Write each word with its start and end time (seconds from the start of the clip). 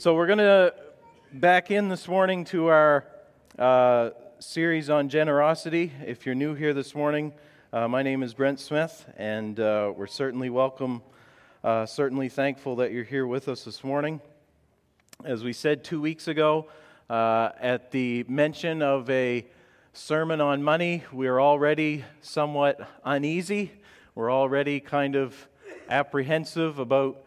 So, 0.00 0.14
we're 0.14 0.28
going 0.28 0.38
to 0.38 0.72
back 1.30 1.70
in 1.70 1.90
this 1.90 2.08
morning 2.08 2.46
to 2.46 2.68
our 2.68 3.04
uh, 3.58 4.12
series 4.38 4.88
on 4.88 5.10
generosity. 5.10 5.92
If 6.06 6.24
you're 6.24 6.34
new 6.34 6.54
here 6.54 6.72
this 6.72 6.94
morning, 6.94 7.34
uh, 7.70 7.86
my 7.86 8.02
name 8.02 8.22
is 8.22 8.32
Brent 8.32 8.60
Smith, 8.60 9.04
and 9.18 9.60
uh, 9.60 9.92
we're 9.94 10.06
certainly 10.06 10.48
welcome, 10.48 11.02
uh, 11.62 11.84
certainly 11.84 12.30
thankful 12.30 12.76
that 12.76 12.92
you're 12.92 13.04
here 13.04 13.26
with 13.26 13.46
us 13.46 13.64
this 13.64 13.84
morning. 13.84 14.22
As 15.22 15.44
we 15.44 15.52
said 15.52 15.84
two 15.84 16.00
weeks 16.00 16.28
ago, 16.28 16.70
uh, 17.10 17.50
at 17.60 17.90
the 17.90 18.24
mention 18.26 18.80
of 18.80 19.10
a 19.10 19.46
sermon 19.92 20.40
on 20.40 20.62
money, 20.62 21.04
we're 21.12 21.42
already 21.42 22.06
somewhat 22.22 22.88
uneasy. 23.04 23.70
We're 24.14 24.32
already 24.32 24.80
kind 24.80 25.14
of 25.14 25.36
apprehensive 25.90 26.78
about 26.78 27.22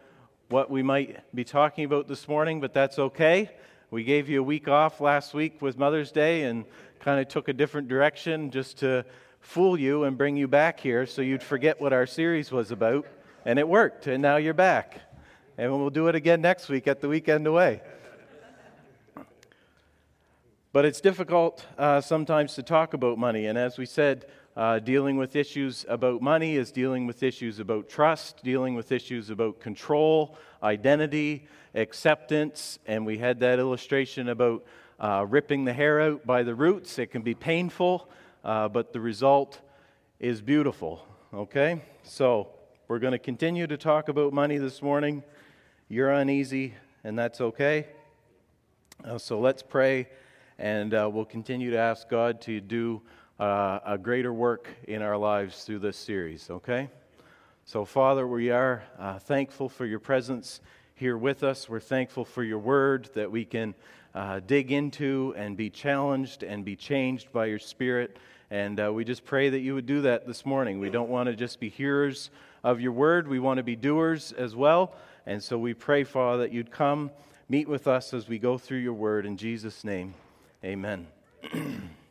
what 0.49 0.69
we 0.69 0.83
might 0.83 1.19
be 1.33 1.43
talking 1.43 1.85
about 1.85 2.07
this 2.07 2.27
morning, 2.27 2.61
but 2.61 2.73
that's 2.73 2.99
okay. 2.99 3.49
We 3.91 4.03
gave 4.03 4.29
you 4.29 4.39
a 4.39 4.43
week 4.43 4.67
off 4.67 5.01
last 5.01 5.33
week 5.33 5.61
with 5.61 5.77
Mother's 5.77 6.11
Day 6.11 6.43
and 6.43 6.65
kind 6.99 7.19
of 7.19 7.27
took 7.27 7.47
a 7.47 7.53
different 7.53 7.87
direction 7.87 8.51
just 8.51 8.77
to 8.79 9.05
fool 9.39 9.79
you 9.79 10.03
and 10.03 10.17
bring 10.17 10.37
you 10.37 10.47
back 10.47 10.79
here 10.79 11.05
so 11.05 11.21
you'd 11.21 11.43
forget 11.43 11.79
what 11.79 11.93
our 11.93 12.05
series 12.05 12.51
was 12.51 12.71
about. 12.71 13.05
And 13.45 13.59
it 13.59 13.67
worked, 13.67 14.07
and 14.07 14.21
now 14.21 14.37
you're 14.37 14.53
back. 14.53 15.01
And 15.57 15.71
we'll 15.71 15.89
do 15.89 16.07
it 16.07 16.15
again 16.15 16.41
next 16.41 16.69
week 16.69 16.87
at 16.87 17.01
the 17.01 17.09
weekend 17.09 17.45
away. 17.45 17.81
But 20.71 20.85
it's 20.85 21.01
difficult 21.01 21.65
uh, 21.77 22.01
sometimes 22.01 22.55
to 22.55 22.63
talk 22.63 22.95
about 22.95 23.19
money. 23.19 23.45
And 23.45 23.59
as 23.59 23.77
we 23.77 23.85
said, 23.85 24.25
uh, 24.55 24.79
dealing 24.79 25.17
with 25.17 25.35
issues 25.35 25.85
about 25.89 26.21
money 26.21 26.55
is 26.55 26.71
dealing 26.71 27.07
with 27.07 27.23
issues 27.23 27.59
about 27.59 27.89
trust, 27.89 28.43
dealing 28.43 28.75
with 28.75 28.91
issues 28.91 29.29
about 29.29 29.59
control, 29.59 30.37
identity, 30.61 31.47
acceptance. 31.73 32.77
And 32.85 33.05
we 33.05 33.17
had 33.17 33.39
that 33.39 33.57
illustration 33.57 34.29
about 34.29 34.63
uh, 34.99 35.25
ripping 35.27 35.65
the 35.65 35.73
hair 35.73 35.99
out 35.99 36.25
by 36.25 36.43
the 36.43 36.53
roots. 36.53 36.99
It 36.99 37.07
can 37.07 37.23
be 37.23 37.33
painful, 37.33 38.09
uh, 38.43 38.69
but 38.69 38.93
the 38.93 38.99
result 38.99 39.59
is 40.19 40.41
beautiful. 40.41 41.05
Okay? 41.33 41.81
So 42.03 42.49
we're 42.87 42.99
going 42.99 43.13
to 43.13 43.19
continue 43.19 43.65
to 43.65 43.77
talk 43.77 44.07
about 44.07 44.33
money 44.33 44.57
this 44.57 44.83
morning. 44.83 45.23
You're 45.89 46.11
uneasy, 46.11 46.75
and 47.03 47.17
that's 47.17 47.41
okay. 47.41 47.87
Uh, 49.03 49.17
so 49.17 49.39
let's 49.39 49.63
pray, 49.63 50.09
and 50.59 50.93
uh, 50.93 51.09
we'll 51.11 51.25
continue 51.25 51.71
to 51.71 51.77
ask 51.77 52.07
God 52.07 52.39
to 52.41 52.61
do 52.61 53.01
uh, 53.39 53.79
a 53.85 53.97
greater 53.97 54.33
work 54.33 54.67
in 54.87 55.01
our 55.01 55.17
lives 55.17 55.63
through 55.63 55.79
this 55.79 55.97
series, 55.97 56.49
okay? 56.49 56.89
So, 57.65 57.85
Father, 57.85 58.27
we 58.27 58.51
are 58.51 58.83
uh, 58.99 59.19
thankful 59.19 59.69
for 59.69 59.85
your 59.85 59.99
presence 59.99 60.59
here 60.95 61.17
with 61.17 61.43
us. 61.43 61.67
We're 61.67 61.79
thankful 61.79 62.25
for 62.25 62.43
your 62.43 62.59
word 62.59 63.09
that 63.15 63.31
we 63.31 63.45
can 63.45 63.73
uh, 64.13 64.41
dig 64.41 64.71
into 64.71 65.33
and 65.35 65.57
be 65.57 65.69
challenged 65.69 66.43
and 66.43 66.63
be 66.63 66.75
changed 66.75 67.31
by 67.31 67.45
your 67.45 67.59
spirit. 67.59 68.17
And 68.51 68.79
uh, 68.79 68.93
we 68.93 69.03
just 69.03 69.25
pray 69.25 69.49
that 69.49 69.59
you 69.59 69.73
would 69.73 69.85
do 69.85 70.01
that 70.01 70.27
this 70.27 70.45
morning. 70.45 70.79
We 70.79 70.89
don't 70.89 71.09
want 71.09 71.27
to 71.27 71.35
just 71.35 71.59
be 71.59 71.69
hearers 71.69 72.29
of 72.63 72.79
your 72.79 72.91
word, 72.91 73.27
we 73.27 73.39
want 73.39 73.57
to 73.57 73.63
be 73.63 73.75
doers 73.75 74.31
as 74.31 74.55
well. 74.55 74.95
And 75.25 75.41
so 75.41 75.57
we 75.57 75.73
pray, 75.73 76.03
Father, 76.03 76.43
that 76.43 76.53
you'd 76.53 76.71
come 76.71 77.11
meet 77.49 77.67
with 77.67 77.87
us 77.87 78.13
as 78.13 78.27
we 78.27 78.39
go 78.39 78.57
through 78.57 78.79
your 78.79 78.93
word. 78.93 79.25
In 79.25 79.37
Jesus' 79.37 79.83
name, 79.83 80.13
amen. 80.63 81.07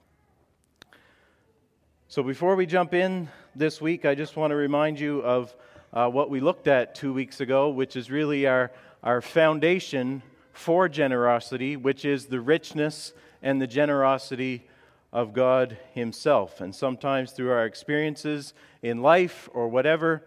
So, 2.13 2.23
before 2.23 2.57
we 2.57 2.67
jump 2.67 2.93
in 2.93 3.31
this 3.57 3.81
week, 3.81 4.05
I 4.05 4.15
just 4.15 4.37
want 4.37 4.51
to 4.51 4.55
remind 4.55 5.01
you 5.01 5.21
of 5.21 5.57
uh, 5.95 6.11
what 6.11 6.29
we 6.29 6.41
looked 6.41 6.69
at 6.69 6.95
two 6.95 7.11
weeks 7.11 7.41
ago, 7.41 7.71
which 7.71 7.97
is 7.97 8.11
really 8.11 8.47
our, 8.47 8.71
our 9.03 9.23
foundation 9.23 10.23
for 10.53 10.91
generosity, 10.91 11.75
which 11.75 12.05
is 12.05 12.27
the 12.27 12.39
richness 12.39 13.15
and 13.41 13.63
the 13.63 13.67
generosity 13.67 14.69
of 15.11 15.33
God 15.33 15.79
Himself. 15.95 16.61
And 16.61 16.75
sometimes 16.75 17.33
through 17.33 17.51
our 17.51 17.65
experiences 17.65 18.53
in 18.83 19.01
life 19.01 19.49
or 19.55 19.69
whatever, 19.69 20.23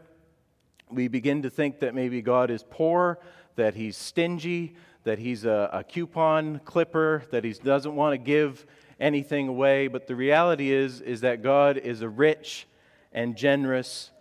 we 0.89 1.07
begin 1.07 1.43
to 1.43 1.51
think 1.51 1.81
that 1.81 1.93
maybe 1.93 2.19
God 2.23 2.49
is 2.49 2.65
poor, 2.67 3.19
that 3.57 3.75
He's 3.75 3.95
stingy, 3.95 4.75
that 5.03 5.19
He's 5.19 5.45
a, 5.45 5.69
a 5.71 5.83
coupon 5.83 6.61
clipper, 6.65 7.25
that 7.29 7.43
He 7.43 7.53
doesn't 7.53 7.95
want 7.95 8.13
to 8.13 8.17
give 8.17 8.65
anything 8.99 9.47
away, 9.47 9.87
but 9.87 10.07
the 10.07 10.15
reality 10.15 10.71
is 10.71 11.01
is 11.01 11.21
that 11.21 11.43
God 11.43 11.77
is 11.77 12.01
a 12.01 12.09
rich 12.09 12.67
and 13.11 13.35
generous 13.35 14.11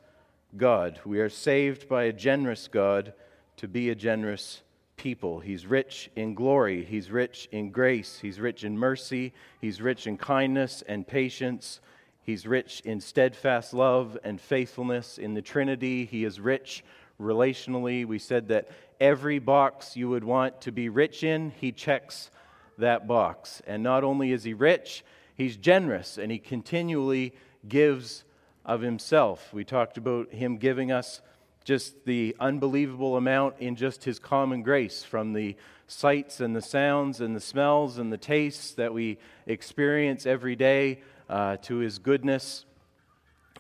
God. 0.57 1.01
We 1.05 1.21
are 1.21 1.29
saved 1.29 1.89
by 1.89 2.05
a 2.05 2.13
generous 2.13 2.69
God 2.69 3.13
to 3.57 3.69
be 3.69 3.91
a 3.91 3.95
generous 3.95 4.63
people. 4.97 5.41
He's 5.41 5.67
rich 5.67 6.11
in 6.17 6.35
glory, 6.35 6.85
he's 6.85 7.11
rich 7.11 7.49
in 7.53 7.71
grace, 7.71 8.19
he's 8.21 8.41
rich 8.41 8.65
in 8.65 8.79
mercy, 8.79 9.33
he's 9.61 9.81
rich 9.81 10.07
in 10.07 10.17
kindness 10.17 10.83
and 10.87 11.07
patience. 11.07 11.81
He's 12.25 12.47
rich 12.47 12.81
in 12.87 13.03
steadfast 13.03 13.75
love 13.75 14.17
and 14.25 14.41
faithfulness 14.41 15.19
in 15.19 15.35
the 15.35 15.43
Trinity. 15.43 16.07
He 16.07 16.25
is 16.25 16.41
rich 16.41 16.83
relationally. 17.21 18.07
We 18.07 18.19
said 18.19 18.49
that 18.49 18.71
every 18.99 19.39
box 19.39 19.95
you 19.95 20.09
would 20.09 20.25
want 20.25 20.63
to 20.63 20.73
be 20.73 20.89
rich 20.89 21.23
in, 21.23 21.51
he 21.51 21.71
checks 21.71 22.31
that 22.79 23.07
box. 23.07 23.63
And 23.67 23.83
not 23.83 24.05
only 24.05 24.33
is 24.33 24.45
he 24.45 24.55
rich, 24.55 25.05
he's 25.35 25.57
generous 25.57 26.19
and 26.19 26.31
he 26.31 26.39
continually 26.39 27.35
gives 27.69 28.25
of 28.65 28.81
himself. 28.81 29.53
We 29.53 29.65
talked 29.65 29.99
about 29.99 30.33
him 30.33 30.57
giving 30.57 30.91
us 30.91 31.21
just 31.65 32.05
the 32.05 32.37
unbelievable 32.41 33.17
amount 33.17 33.57
in 33.59 33.75
just 33.77 34.05
his 34.05 34.19
common 34.19 34.63
grace 34.63 35.03
from 35.03 35.33
the 35.33 35.57
sights 35.87 36.41
and 36.41 36.55
the 36.55 36.63
sounds 36.63 37.21
and 37.21 37.35
the 37.35 37.41
smells 37.41 37.99
and 37.99 38.13
the 38.13 38.19
tastes 38.19 38.73
that 38.73 38.93
we 38.93 39.19
experience 39.47 40.27
every 40.27 40.57
day 40.57 41.01
uh, 41.29 41.57
to 41.59 41.77
his 41.77 41.99
goodness 41.99 42.65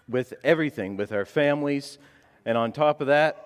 with 0.09 0.35
everything, 0.45 0.97
with 0.97 1.13
our 1.13 1.25
families. 1.25 1.99
And 2.45 2.59
on 2.59 2.73
top 2.73 3.01
of 3.01 3.07
that, 3.07 3.43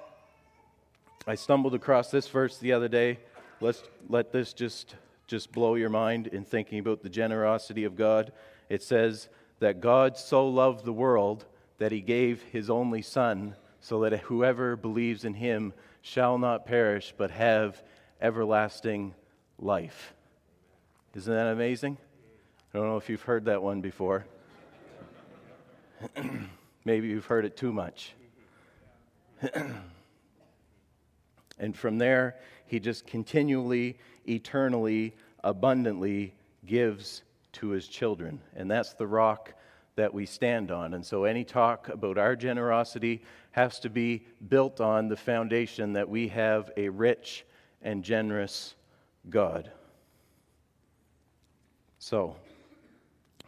I 1.26 1.34
stumbled 1.34 1.74
across 1.74 2.10
this 2.10 2.28
verse 2.28 2.58
the 2.58 2.72
other 2.72 2.88
day. 2.88 3.18
Let's 3.60 3.82
let 4.08 4.32
this 4.32 4.52
just 4.52 4.96
just 5.28 5.52
blow 5.52 5.76
your 5.76 5.90
mind 5.90 6.26
in 6.26 6.44
thinking 6.44 6.80
about 6.80 7.02
the 7.02 7.08
generosity 7.08 7.84
of 7.84 7.94
God. 7.94 8.32
It 8.68 8.82
says 8.82 9.28
that 9.60 9.80
God 9.80 10.16
so 10.16 10.48
loved 10.48 10.84
the 10.84 10.92
world 10.92 11.44
that 11.76 11.92
he 11.92 12.00
gave 12.00 12.42
his 12.42 12.68
only 12.70 13.02
Son, 13.02 13.54
so 13.80 14.00
that 14.00 14.18
whoever 14.20 14.74
believes 14.74 15.24
in 15.24 15.34
him 15.34 15.72
shall 16.02 16.38
not 16.38 16.66
perish 16.66 17.14
but 17.16 17.30
have 17.30 17.80
everlasting 18.20 19.14
life. 19.58 20.14
Isn't 21.14 21.32
that 21.32 21.46
amazing? 21.46 21.98
I 22.74 22.78
don't 22.78 22.88
know 22.88 22.96
if 22.96 23.08
you've 23.08 23.22
heard 23.22 23.44
that 23.44 23.62
one 23.62 23.80
before. 23.80 24.26
Maybe 26.84 27.08
you've 27.08 27.26
heard 27.26 27.44
it 27.44 27.56
too 27.56 27.72
much. 27.72 28.14
and 31.58 31.76
from 31.76 31.98
there, 31.98 32.36
he 32.68 32.78
just 32.78 33.06
continually 33.06 33.98
eternally, 34.26 35.14
abundantly 35.42 36.34
gives 36.66 37.22
to 37.52 37.70
his 37.70 37.88
children. 37.88 38.40
And 38.54 38.70
that's 38.70 38.92
the 38.92 39.06
rock 39.06 39.54
that 39.96 40.14
we 40.14 40.26
stand 40.26 40.70
on. 40.70 40.94
And 40.94 41.04
so 41.04 41.24
any 41.24 41.42
talk 41.42 41.88
about 41.88 42.18
our 42.18 42.36
generosity 42.36 43.22
has 43.50 43.80
to 43.80 43.90
be 43.90 44.24
built 44.48 44.80
on 44.80 45.08
the 45.08 45.16
foundation 45.16 45.94
that 45.94 46.08
we 46.08 46.28
have 46.28 46.70
a 46.76 46.88
rich 46.88 47.44
and 47.82 48.04
generous 48.04 48.74
God. 49.28 49.70
So, 51.98 52.36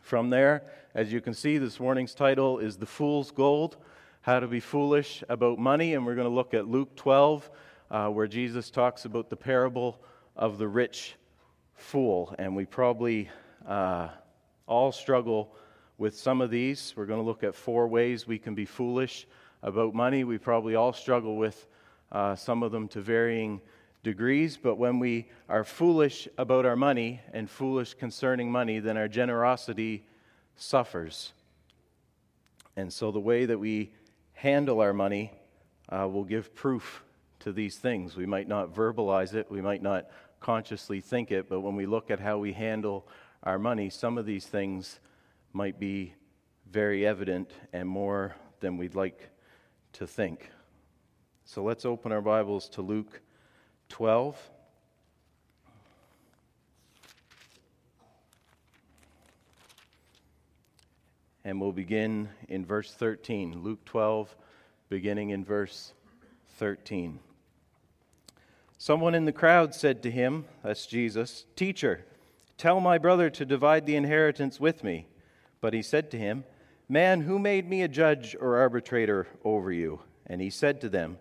from 0.01 0.29
there, 0.29 0.65
as 0.95 1.13
you 1.13 1.21
can 1.21 1.35
see, 1.35 1.57
this 1.59 1.79
morning's 1.79 2.17
title 2.17 2.59
is 2.59 2.77
The 2.77 2.87
Fool's 2.87 3.31
Gold 3.31 3.77
How 4.23 4.41
to 4.41 4.49
Be 4.49 4.59
Foolish 4.59 5.23
About 5.29 5.59
Money. 5.61 5.95
And 5.95 6.05
we're 6.05 6.17
going 6.17 6.29
to 6.29 6.35
look 6.35 6.53
at 6.53 6.67
Luke 6.67 6.97
12, 6.97 7.49
uh, 7.91 8.09
where 8.09 8.27
Jesus 8.27 8.71
talks 8.71 9.05
about 9.05 9.31
the 9.31 9.37
parable 9.37 10.01
of 10.37 10.59
the 10.59 10.69
rich 10.69 11.17
fool. 11.75 12.35
And 12.39 12.55
we 12.55 12.65
probably 12.65 13.29
uh, 13.67 14.09
all 14.67 14.93
struggle 14.93 15.55
with 15.99 16.17
some 16.17 16.41
of 16.41 16.51
these. 16.51 16.95
We're 16.97 17.07
going 17.07 17.21
to 17.21 17.27
look 17.27 17.43
at 17.43 17.55
four 17.55 17.89
ways 17.89 18.27
we 18.27 18.39
can 18.39 18.55
be 18.55 18.65
foolish 18.65 19.27
about 19.63 19.95
money. 19.95 20.25
We 20.25 20.39
probably 20.39 20.75
all 20.75 20.93
struggle 20.93 21.37
with 21.37 21.67
uh, 22.13 22.37
some 22.37 22.63
of 22.63 22.73
them 22.73 22.89
to 22.89 23.01
varying 23.01 23.61
degrees. 24.03 24.57
But 24.57 24.77
when 24.77 24.99
we 24.99 25.29
are 25.49 25.65
foolish 25.65 26.29
about 26.39 26.65
our 26.65 26.77
money 26.77 27.21
and 27.33 27.51
foolish 27.51 27.95
concerning 27.95 28.51
money, 28.51 28.79
then 28.79 28.97
our 28.97 29.09
generosity 29.09 30.07
suffers. 30.57 31.33
And 32.77 32.93
so 32.93 33.11
the 33.11 33.21
way 33.21 33.47
that 33.47 33.59
we 33.59 33.93
handle 34.33 34.81
our 34.81 34.93
money 34.93 35.33
uh, 35.89 36.09
will 36.09 36.25
give 36.25 36.55
proof 36.55 37.03
to 37.41 37.53
these 37.53 37.77
things. 37.77 38.17
We 38.17 38.27
might 38.27 38.49
not 38.49 38.75
verbalize 38.75 39.35
it, 39.35 39.51
we 39.51 39.61
might 39.61 39.83
not 39.83 40.07
consciously 40.41 41.01
think 41.01 41.31
it, 41.31 41.49
but 41.49 41.61
when 41.61 41.77
we 41.77 41.87
look 41.87 42.11
at 42.11 42.21
how 42.21 42.39
we 42.39 42.53
handle 42.53 43.07
our 43.43 43.59
money, 43.59 43.91
some 43.91 44.19
of 44.19 44.27
these 44.27 44.47
things 44.47 45.01
might 45.53 45.79
be 45.79 46.15
very 46.71 47.07
evident 47.07 47.51
and 47.73 47.89
more 47.89 48.37
than 48.61 48.77
we'd 48.77 48.95
like 48.95 49.31
to 49.93 50.07
think. 50.07 50.51
So 51.45 51.63
let's 51.63 51.85
open 51.85 52.13
our 52.13 52.23
Bibles 52.23 52.69
to 52.71 52.83
Luke 52.83 53.21
12. 53.89 54.39
And 61.43 61.61
we'll 61.61 61.73
begin 61.73 62.29
in 62.49 62.65
verse 62.65 62.93
13. 62.93 63.63
Luke 63.63 63.85
12, 63.87 64.37
beginning 64.91 65.31
in 65.31 65.45
verse 65.45 65.95
13. 66.59 67.19
Someone 68.83 69.15
in 69.15 69.27
the 69.27 69.31
crowd 69.31 69.75
said 69.75 70.03
to 70.03 70.11
him, 70.11 70.47
That's 70.63 70.87
Jesus, 70.87 71.45
Teacher, 71.55 72.07
tell 72.57 72.81
my 72.81 72.97
brother 72.97 73.29
to 73.29 73.45
divide 73.45 73.85
the 73.85 73.95
inheritance 73.95 74.59
with 74.59 74.83
me. 74.83 75.07
But 75.61 75.75
he 75.75 75.83
said 75.83 76.11
to 76.13 76.19
him, 76.19 76.45
Man, 76.89 77.21
who 77.21 77.39
made 77.39 77.69
me 77.69 77.83
a 77.83 77.89
judge 77.89 78.35
or 78.41 78.57
arbitrator 78.57 79.27
over 79.45 79.71
you? 79.71 80.01
And 80.27 80.41
he 80.41 80.49
said 80.49 80.81
to 80.81 80.89
them, 80.89 81.19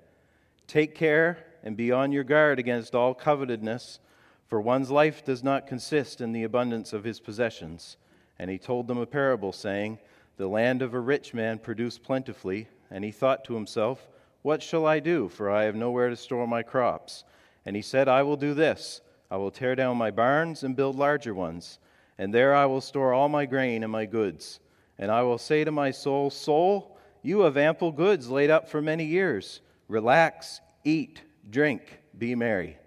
Take 0.68 0.96
care 0.96 1.46
and 1.62 1.76
be 1.76 1.92
on 1.92 2.14
your 2.14 2.24
guard 2.24 2.60
against 2.60 2.96
all 2.96 3.14
covetousness, 3.14 4.00
for 4.48 4.62
one's 4.62 4.90
life 4.90 5.26
does 5.26 5.44
not 5.44 5.68
consist 5.68 6.22
in 6.22 6.32
the 6.32 6.44
abundance 6.44 6.94
of 6.94 7.04
his 7.04 7.20
possessions. 7.20 7.98
And 8.40 8.50
he 8.50 8.58
told 8.58 8.88
them 8.88 9.00
a 9.00 9.06
parable, 9.06 9.52
saying, 9.52 10.00
The 10.38 10.48
land 10.48 10.82
of 10.82 10.94
a 10.94 11.00
rich 11.02 11.34
man 11.34 11.60
produced 11.60 12.04
plentifully, 12.04 12.70
and 12.90 13.04
he 13.04 13.12
thought 13.12 13.44
to 13.44 13.56
himself, 13.56 14.08
What 14.44 14.64
shall 14.64 14.86
I 14.86 15.02
do? 15.02 15.28
For 15.28 15.52
I 15.52 15.66
have 15.66 15.76
nowhere 15.76 16.10
to 16.10 16.16
store 16.16 16.48
my 16.48 16.64
crops. 16.64 17.26
And 17.66 17.76
he 17.76 17.82
said, 17.82 18.08
I 18.08 18.24
will 18.24 18.38
do 18.38 18.54
this 18.54 19.02
I 19.32 19.38
will 19.38 19.52
tear 19.52 19.76
down 19.76 19.98
my 19.98 20.10
barns 20.10 20.64
and 20.64 20.76
build 20.76 20.96
larger 20.96 21.36
ones, 21.36 21.78
and 22.18 22.34
there 22.34 22.56
I 22.56 22.66
will 22.66 22.82
store 22.82 23.14
all 23.14 23.30
my 23.30 23.46
grain 23.46 23.84
and 23.84 23.92
my 23.92 24.06
goods. 24.06 24.60
And 24.98 25.12
I 25.12 25.22
will 25.22 25.38
say 25.38 25.64
to 25.64 25.72
my 25.72 25.92
soul, 25.92 26.30
Soul, 26.30 26.98
you 27.22 27.42
have 27.42 27.58
ample 27.58 27.92
goods 27.92 28.30
laid 28.30 28.50
up 28.50 28.68
for 28.68 28.82
many 28.82 29.06
years. 29.06 29.62
Relax, 29.88 30.62
eat, 30.84 31.22
drink, 31.50 32.00
be 32.18 32.34
merry. 32.34 32.78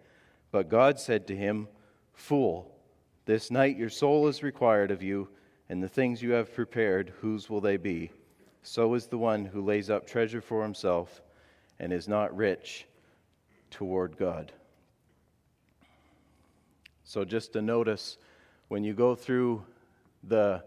But 0.50 0.69
God 0.69 0.98
said 0.98 1.26
to 1.28 1.36
him, 1.36 1.69
Fool, 2.12 2.70
this 3.24 3.50
night 3.50 3.78
your 3.78 3.88
soul 3.88 4.26
is 4.26 4.42
required 4.42 4.90
of 4.90 5.02
you 5.02 5.28
and 5.69 5.82
the 5.82 5.88
things 5.88 6.20
you 6.20 6.32
have 6.32 6.54
prepared, 6.54 7.12
whose 7.20 7.48
will 7.48 7.60
they 7.60 7.76
be? 7.76 8.10
So 8.62 8.94
is 8.94 9.06
the 9.06 9.19
one 9.19 9.44
who 9.44 9.62
lays 9.62 9.88
up 9.88 10.06
treasure 10.06 10.42
for 10.42 10.62
himself 10.62 11.22
and 11.78 11.92
is 11.92 12.08
not 12.08 12.36
rich 12.36 12.86
toward 13.70 14.19
God. 14.19 14.52
So, 17.12 17.26
just 17.26 17.53
to 17.53 17.61
notice 17.61 18.17
when 18.69 18.85
you 18.85 18.94
go 18.94 19.14
through 19.14 19.67
the 20.25 20.64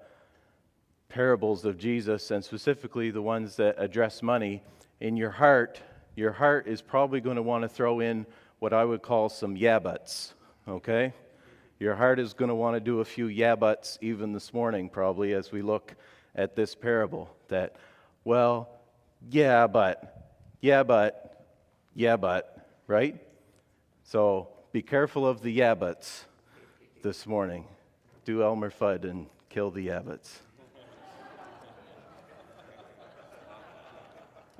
parables 1.10 1.66
of 1.66 1.80
Jesus, 1.80 2.30
and 2.30 2.46
specifically 2.46 3.10
the 3.10 3.24
ones 3.24 3.56
that 3.56 3.78
address 3.80 4.22
money, 4.22 4.62
in 5.00 5.18
your 5.18 5.32
heart, 5.32 5.82
your 6.16 6.32
heart 6.32 6.68
is 6.68 6.84
probably 6.84 7.20
going 7.20 7.38
to 7.38 7.42
want 7.42 7.64
to 7.64 7.68
throw 7.68 8.00
in 8.00 8.28
what 8.60 8.74
I 8.74 8.86
would 8.86 9.02
call 9.02 9.28
some 9.28 9.58
yeah 9.58 9.80
buts, 9.80 10.36
okay? 10.68 11.14
Your 11.80 11.96
heart 11.96 12.20
is 12.20 12.34
going 12.34 12.50
to 12.50 12.56
want 12.56 12.76
to 12.76 12.80
do 12.80 13.00
a 13.00 13.06
few 13.06 13.26
yeah 13.26 13.56
buts 13.56 13.98
even 14.02 14.32
this 14.32 14.54
morning, 14.54 14.88
probably, 14.88 15.34
as 15.34 15.52
we 15.52 15.64
look 15.64 15.96
at 16.36 16.56
this 16.56 16.76
parable. 16.76 17.28
That, 17.48 17.76
well, 18.24 18.70
yeah, 19.32 19.66
but, 19.66 20.36
yeah, 20.62 20.84
but, 20.84 21.44
yeah, 21.96 22.18
but, 22.18 22.70
right? 22.86 23.20
So 24.04 24.50
be 24.72 24.84
careful 24.84 25.26
of 25.26 25.42
the 25.42 25.50
yeah 25.50 25.74
buts 25.74 26.26
this 27.06 27.28
morning. 27.28 27.66
Do 28.24 28.42
Elmer 28.42 28.72
Fudd 28.72 29.04
and 29.04 29.28
kill 29.50 29.70
the. 29.70 29.92
Ah, 29.92 30.02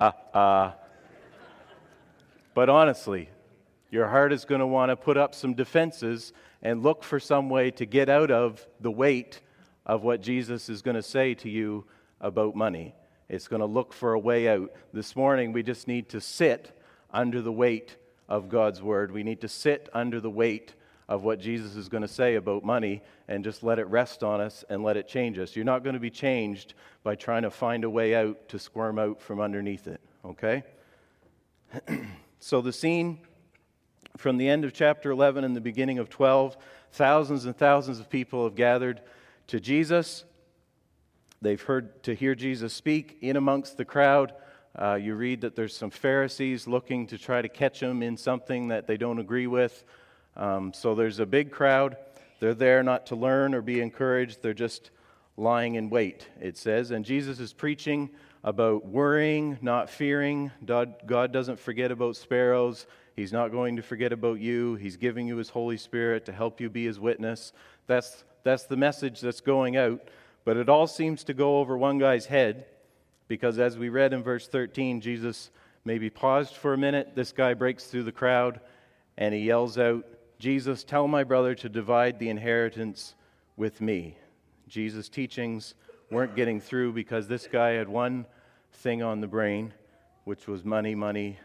uh, 0.00 0.38
uh. 0.38 0.72
But 2.54 2.68
honestly, 2.68 3.28
your 3.90 4.06
heart 4.06 4.32
is 4.32 4.44
going 4.44 4.60
to 4.60 4.66
want 4.68 4.90
to 4.90 4.96
put 4.96 5.16
up 5.16 5.34
some 5.34 5.54
defenses 5.54 6.32
and 6.62 6.84
look 6.84 7.02
for 7.02 7.18
some 7.18 7.50
way 7.50 7.72
to 7.72 7.84
get 7.84 8.08
out 8.08 8.30
of 8.30 8.64
the 8.78 8.92
weight 8.92 9.40
of 9.84 10.04
what 10.04 10.20
Jesus 10.20 10.68
is 10.68 10.82
going 10.82 10.94
to 10.94 11.02
say 11.02 11.34
to 11.34 11.50
you 11.50 11.84
about 12.20 12.54
money. 12.54 12.94
It's 13.28 13.48
going 13.48 13.58
to 13.58 13.66
look 13.66 13.92
for 13.92 14.12
a 14.12 14.20
way 14.20 14.48
out. 14.48 14.70
This 14.92 15.16
morning, 15.16 15.52
we 15.52 15.64
just 15.64 15.88
need 15.88 16.08
to 16.10 16.20
sit 16.20 16.80
under 17.10 17.42
the 17.42 17.50
weight 17.50 17.96
of 18.28 18.48
God's 18.48 18.80
word. 18.80 19.10
We 19.10 19.24
need 19.24 19.40
to 19.40 19.48
sit 19.48 19.88
under 19.92 20.20
the 20.20 20.30
weight 20.30 20.76
of 21.08 21.22
what 21.22 21.38
Jesus 21.38 21.76
is 21.76 21.88
going 21.88 22.02
to 22.02 22.08
say 22.08 22.34
about 22.34 22.64
money 22.64 23.02
and 23.28 23.44
just 23.44 23.62
let 23.62 23.78
it 23.78 23.86
rest 23.86 24.24
on 24.24 24.40
us 24.40 24.64
and 24.68 24.82
let 24.82 24.96
it 24.96 25.06
change 25.06 25.38
us. 25.38 25.54
You're 25.54 25.64
not 25.64 25.84
going 25.84 25.94
to 25.94 26.00
be 26.00 26.10
changed 26.10 26.74
by 27.04 27.14
trying 27.14 27.42
to 27.42 27.50
find 27.50 27.84
a 27.84 27.90
way 27.90 28.14
out 28.14 28.48
to 28.48 28.58
squirm 28.58 28.98
out 28.98 29.20
from 29.20 29.40
underneath 29.40 29.86
it, 29.86 30.00
okay? 30.24 30.64
so 32.40 32.60
the 32.60 32.72
scene 32.72 33.18
from 34.16 34.36
the 34.36 34.48
end 34.48 34.64
of 34.64 34.72
chapter 34.72 35.10
11 35.10 35.44
and 35.44 35.54
the 35.54 35.60
beginning 35.60 35.98
of 35.98 36.08
12, 36.08 36.56
thousands 36.92 37.44
and 37.44 37.56
thousands 37.56 38.00
of 38.00 38.10
people 38.10 38.44
have 38.44 38.54
gathered 38.54 39.00
to 39.48 39.60
Jesus. 39.60 40.24
They've 41.42 41.60
heard 41.60 42.02
to 42.04 42.14
hear 42.14 42.34
Jesus 42.34 42.72
speak 42.72 43.18
in 43.20 43.36
amongst 43.36 43.76
the 43.76 43.84
crowd. 43.84 44.32
Uh, 44.74 44.94
you 44.94 45.14
read 45.14 45.42
that 45.42 45.54
there's 45.54 45.76
some 45.76 45.90
Pharisees 45.90 46.66
looking 46.66 47.06
to 47.06 47.18
try 47.18 47.40
to 47.42 47.48
catch 47.48 47.80
him 47.80 48.02
in 48.02 48.16
something 48.16 48.68
that 48.68 48.86
they 48.86 48.96
don't 48.96 49.18
agree 49.18 49.46
with. 49.46 49.84
Um, 50.36 50.72
so 50.72 50.94
there's 50.94 51.18
a 51.18 51.26
big 51.26 51.50
crowd. 51.50 51.96
They're 52.40 52.54
there 52.54 52.82
not 52.82 53.06
to 53.06 53.16
learn 53.16 53.54
or 53.54 53.62
be 53.62 53.80
encouraged, 53.80 54.42
they're 54.42 54.54
just 54.54 54.90
lying 55.36 55.74
in 55.74 55.90
wait, 55.90 56.28
it 56.40 56.56
says. 56.56 56.90
And 56.90 57.04
Jesus 57.04 57.40
is 57.40 57.52
preaching 57.52 58.10
about 58.44 58.86
worrying, 58.86 59.58
not 59.60 59.90
fearing. 59.90 60.50
God, 60.64 61.32
doesn't 61.32 61.58
forget 61.58 61.90
about 61.90 62.16
sparrows. 62.16 62.86
He's 63.16 63.32
not 63.32 63.50
going 63.50 63.76
to 63.76 63.82
forget 63.82 64.12
about 64.12 64.40
you. 64.40 64.76
He's 64.76 64.96
giving 64.96 65.26
you 65.26 65.36
His 65.36 65.48
Holy 65.48 65.76
Spirit 65.76 66.26
to 66.26 66.32
help 66.32 66.60
you 66.60 66.68
be 66.68 66.84
His 66.84 67.00
witness. 67.00 67.52
That's, 67.86 68.24
that's 68.44 68.64
the 68.64 68.76
message 68.76 69.20
that's 69.20 69.40
going 69.40 69.76
out. 69.76 70.00
But 70.44 70.56
it 70.56 70.68
all 70.68 70.86
seems 70.86 71.24
to 71.24 71.34
go 71.34 71.58
over 71.58 71.76
one 71.76 71.98
guy's 71.98 72.26
head 72.26 72.66
because, 73.26 73.58
as 73.58 73.76
we 73.76 73.88
read 73.88 74.12
in 74.12 74.22
verse 74.22 74.46
13, 74.46 75.00
Jesus 75.00 75.50
maybe 75.84 76.08
paused 76.10 76.54
for 76.54 76.72
a 76.72 76.78
minute. 76.78 77.12
This 77.14 77.32
guy 77.32 77.54
breaks 77.54 77.84
through 77.84 78.04
the 78.04 78.12
crowd 78.12 78.60
and 79.18 79.34
he 79.34 79.40
yells 79.40 79.78
out, 79.78 80.04
Jesus, 80.46 80.84
tell 80.84 81.08
my 81.08 81.24
brother 81.24 81.56
to 81.56 81.68
divide 81.68 82.20
the 82.20 82.28
inheritance 82.28 83.16
with 83.56 83.80
me. 83.80 84.16
Jesus' 84.68 85.08
teachings 85.08 85.74
weren't 86.08 86.36
getting 86.36 86.60
through 86.60 86.92
because 86.92 87.26
this 87.26 87.48
guy 87.48 87.70
had 87.70 87.88
one 87.88 88.24
thing 88.74 89.02
on 89.02 89.20
the 89.20 89.26
brain, 89.26 89.74
which 90.22 90.46
was 90.46 90.64
money, 90.64 90.94
money, 90.94 91.36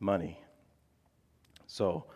money. 0.00 0.42
So 1.68 2.06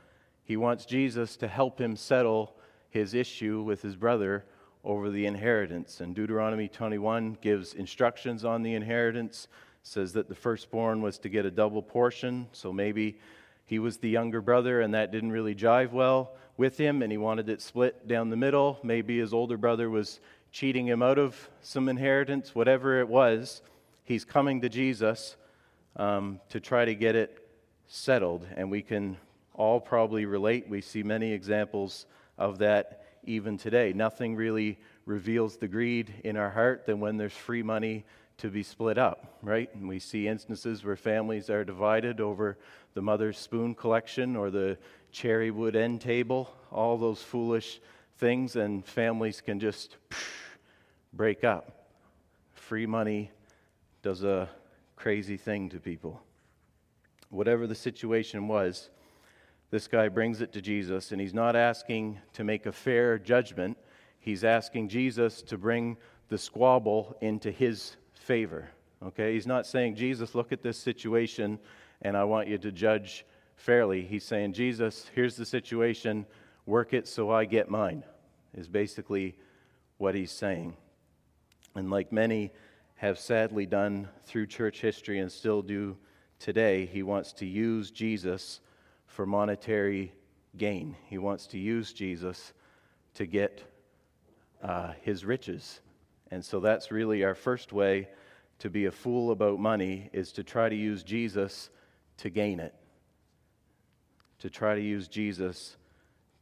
he 0.43 0.57
wants 0.57 0.85
Jesus 0.85 1.37
to 1.37 1.47
help 1.47 1.81
him 1.81 1.95
settle 1.95 2.57
his 2.91 3.15
issue 3.15 3.63
with 3.63 3.81
his 3.81 3.95
brother 3.95 4.45
over 4.83 5.11
the 5.11 5.27
inheritance. 5.27 6.01
And 6.01 6.13
Deuteronomy 6.13 6.67
21 6.67 7.39
gives 7.41 7.75
instructions 7.75 8.45
on 8.45 8.65
the 8.65 8.75
inheritance, 8.75 9.47
says 9.85 10.13
that 10.15 10.29
the 10.29 10.35
firstborn 10.35 11.03
was 11.03 11.21
to 11.21 11.29
get 11.29 11.47
a 11.47 11.53
double 11.53 11.85
portion. 11.85 12.49
So 12.51 12.73
maybe 12.73 13.21
he 13.65 13.79
was 13.79 13.99
the 13.99 14.09
younger 14.09 14.41
brother 14.41 14.81
and 14.81 14.95
that 14.95 15.13
didn't 15.13 15.33
really 15.33 15.55
jive 15.55 15.93
well 15.93 16.33
with 16.57 16.79
him 16.79 17.03
and 17.03 17.11
he 17.11 17.19
wanted 17.19 17.49
it 17.49 17.63
split 17.63 18.07
down 18.07 18.31
the 18.31 18.37
middle. 18.37 18.79
Maybe 18.83 19.19
his 19.19 19.33
older 19.33 19.57
brother 19.57 19.89
was 19.89 20.21
cheating 20.51 20.87
him 20.87 21.03
out 21.03 21.19
of 21.19 21.49
some 21.63 21.89
inheritance, 21.89 22.55
whatever 22.55 23.01
it 23.01 23.09
was. 23.09 23.63
He's 24.05 24.25
coming 24.25 24.61
to 24.61 24.69
Jesus 24.69 25.37
um, 25.97 26.41
to 26.51 26.61
try 26.61 26.85
to 26.85 26.95
get 26.95 27.17
it 27.17 27.49
settled. 27.87 28.47
And 28.57 28.71
we 28.71 28.83
can 28.83 29.17
all 29.55 29.81
probably 29.81 30.27
relate. 30.27 30.69
We 30.69 30.81
see 30.81 31.03
many 31.03 31.33
examples 31.33 32.07
of 32.39 32.59
that 32.59 33.07
even 33.25 33.57
today. 33.57 33.93
Nothing 33.93 34.37
really 34.37 34.79
reveals 35.07 35.57
the 35.57 35.69
greed 35.69 36.13
in 36.25 36.37
our 36.37 36.51
heart 36.51 36.87
than 36.87 37.01
when 37.01 37.17
there's 37.17 37.33
free 37.33 37.63
money 37.63 38.05
to 38.43 38.49
be 38.49 38.65
split 38.65 38.99
up, 38.99 39.39
right? 39.41 39.73
And 39.73 39.89
we 39.89 40.01
see 40.01 40.27
instances 40.27 40.85
where 40.85 40.97
families 40.97 41.49
are 41.49 41.65
divided 41.65 42.21
over 42.21 42.59
the 42.93 43.01
mother's 43.01 43.39
spoon 43.39 43.73
collection 43.73 44.35
or 44.35 44.51
the 44.51 44.77
cherry 45.13 45.53
wood 45.53 45.77
end 45.77 46.01
table, 46.01 46.53
all 46.73 46.99
those 46.99 47.23
foolish 47.23 47.81
things, 48.19 48.57
and 48.57 48.85
families 48.85 49.41
can 49.41 49.61
just 49.61 49.97
break 51.13 51.45
up. 51.45 51.87
Free 52.55 52.85
money 52.85 53.31
does 54.03 54.25
a 54.25 54.51
crazy 54.97 55.37
thing 55.37 55.69
to 55.69 55.79
people. 55.79 56.21
Whatever 57.31 57.69
the 57.69 57.77
situation 57.77 58.49
was, 58.49 58.91
this 59.71 59.87
guy 59.87 60.09
brings 60.09 60.41
it 60.41 60.53
to 60.55 60.61
Jesus, 60.61 61.13
and 61.13 61.21
he's 61.21 61.33
not 61.33 61.55
asking 61.55 62.19
to 62.33 62.43
make 62.43 62.67
a 62.67 62.73
fair 62.73 63.21
judgment. 63.21 63.79
He's 64.19 64.43
asking 64.43 64.89
Jesus 64.89 65.43
to 65.43 65.57
bring 65.57 65.97
the 66.29 66.39
squabble 66.39 67.17
into 67.21 67.53
his 67.53 67.99
favor. 68.23 68.71
Okay? 69.03 69.35
He's 69.35 69.47
not 69.47 69.67
saying, 69.67 69.97
Jesus, 69.97 70.35
look 70.35 70.53
at 70.53 70.63
this 70.63 70.79
situation, 70.79 71.59
and 72.01 72.17
I 72.17 72.25
want 72.25 72.49
you 72.49 72.59
to 72.59 72.73
judge 72.73 73.27
fairly. 73.57 74.03
He's 74.03 74.25
saying, 74.25 74.55
Jesus, 74.55 75.11
here's 75.15 75.37
the 75.37 75.47
situation, 75.47 76.27
work 76.67 76.95
it 76.95 77.07
so 77.07 77.31
I 77.31 77.45
get 77.45 77.71
mine, 77.71 78.05
is 78.55 78.69
basically 78.69 79.37
what 79.99 80.15
he's 80.15 80.33
saying. 80.33 80.77
And 81.75 81.91
like 81.91 82.13
many 82.13 82.53
have 82.97 83.19
sadly 83.19 83.67
done 83.67 84.09
through 84.27 84.47
church 84.47 84.81
history 84.81 85.19
and 85.19 85.31
still 85.31 85.63
do 85.63 85.97
today, 86.39 86.87
he 86.87 87.03
wants 87.03 87.33
to 87.35 87.47
use 87.47 87.91
Jesus 87.91 88.61
for 89.07 89.27
monetary 89.27 90.13
gain. 90.57 90.97
He 91.07 91.19
wants 91.19 91.47
to 91.49 91.59
use 91.59 91.93
Jesus 91.93 92.53
to 93.15 93.27
get 93.27 93.63
uh, 94.63 94.93
his 95.03 95.25
riches. 95.25 95.81
And 96.33 96.43
so 96.43 96.61
that's 96.61 96.91
really 96.91 97.25
our 97.25 97.35
first 97.35 97.75
way 97.75 98.09
to 98.61 98.71
be 98.71 98.87
a 98.87 98.91
fool 98.91 99.33
about 99.33 99.61
money 99.61 100.09
is 100.15 100.33
to 100.33 100.43
try 100.43 100.71
to 100.71 100.75
use 100.75 101.03
Jesus 101.03 101.69
to 102.17 102.31
gain 102.31 102.59
it. 102.59 102.75
To 104.39 104.49
try 104.49 104.75
to 104.75 104.81
use 104.81 105.09
Jesus 105.09 105.77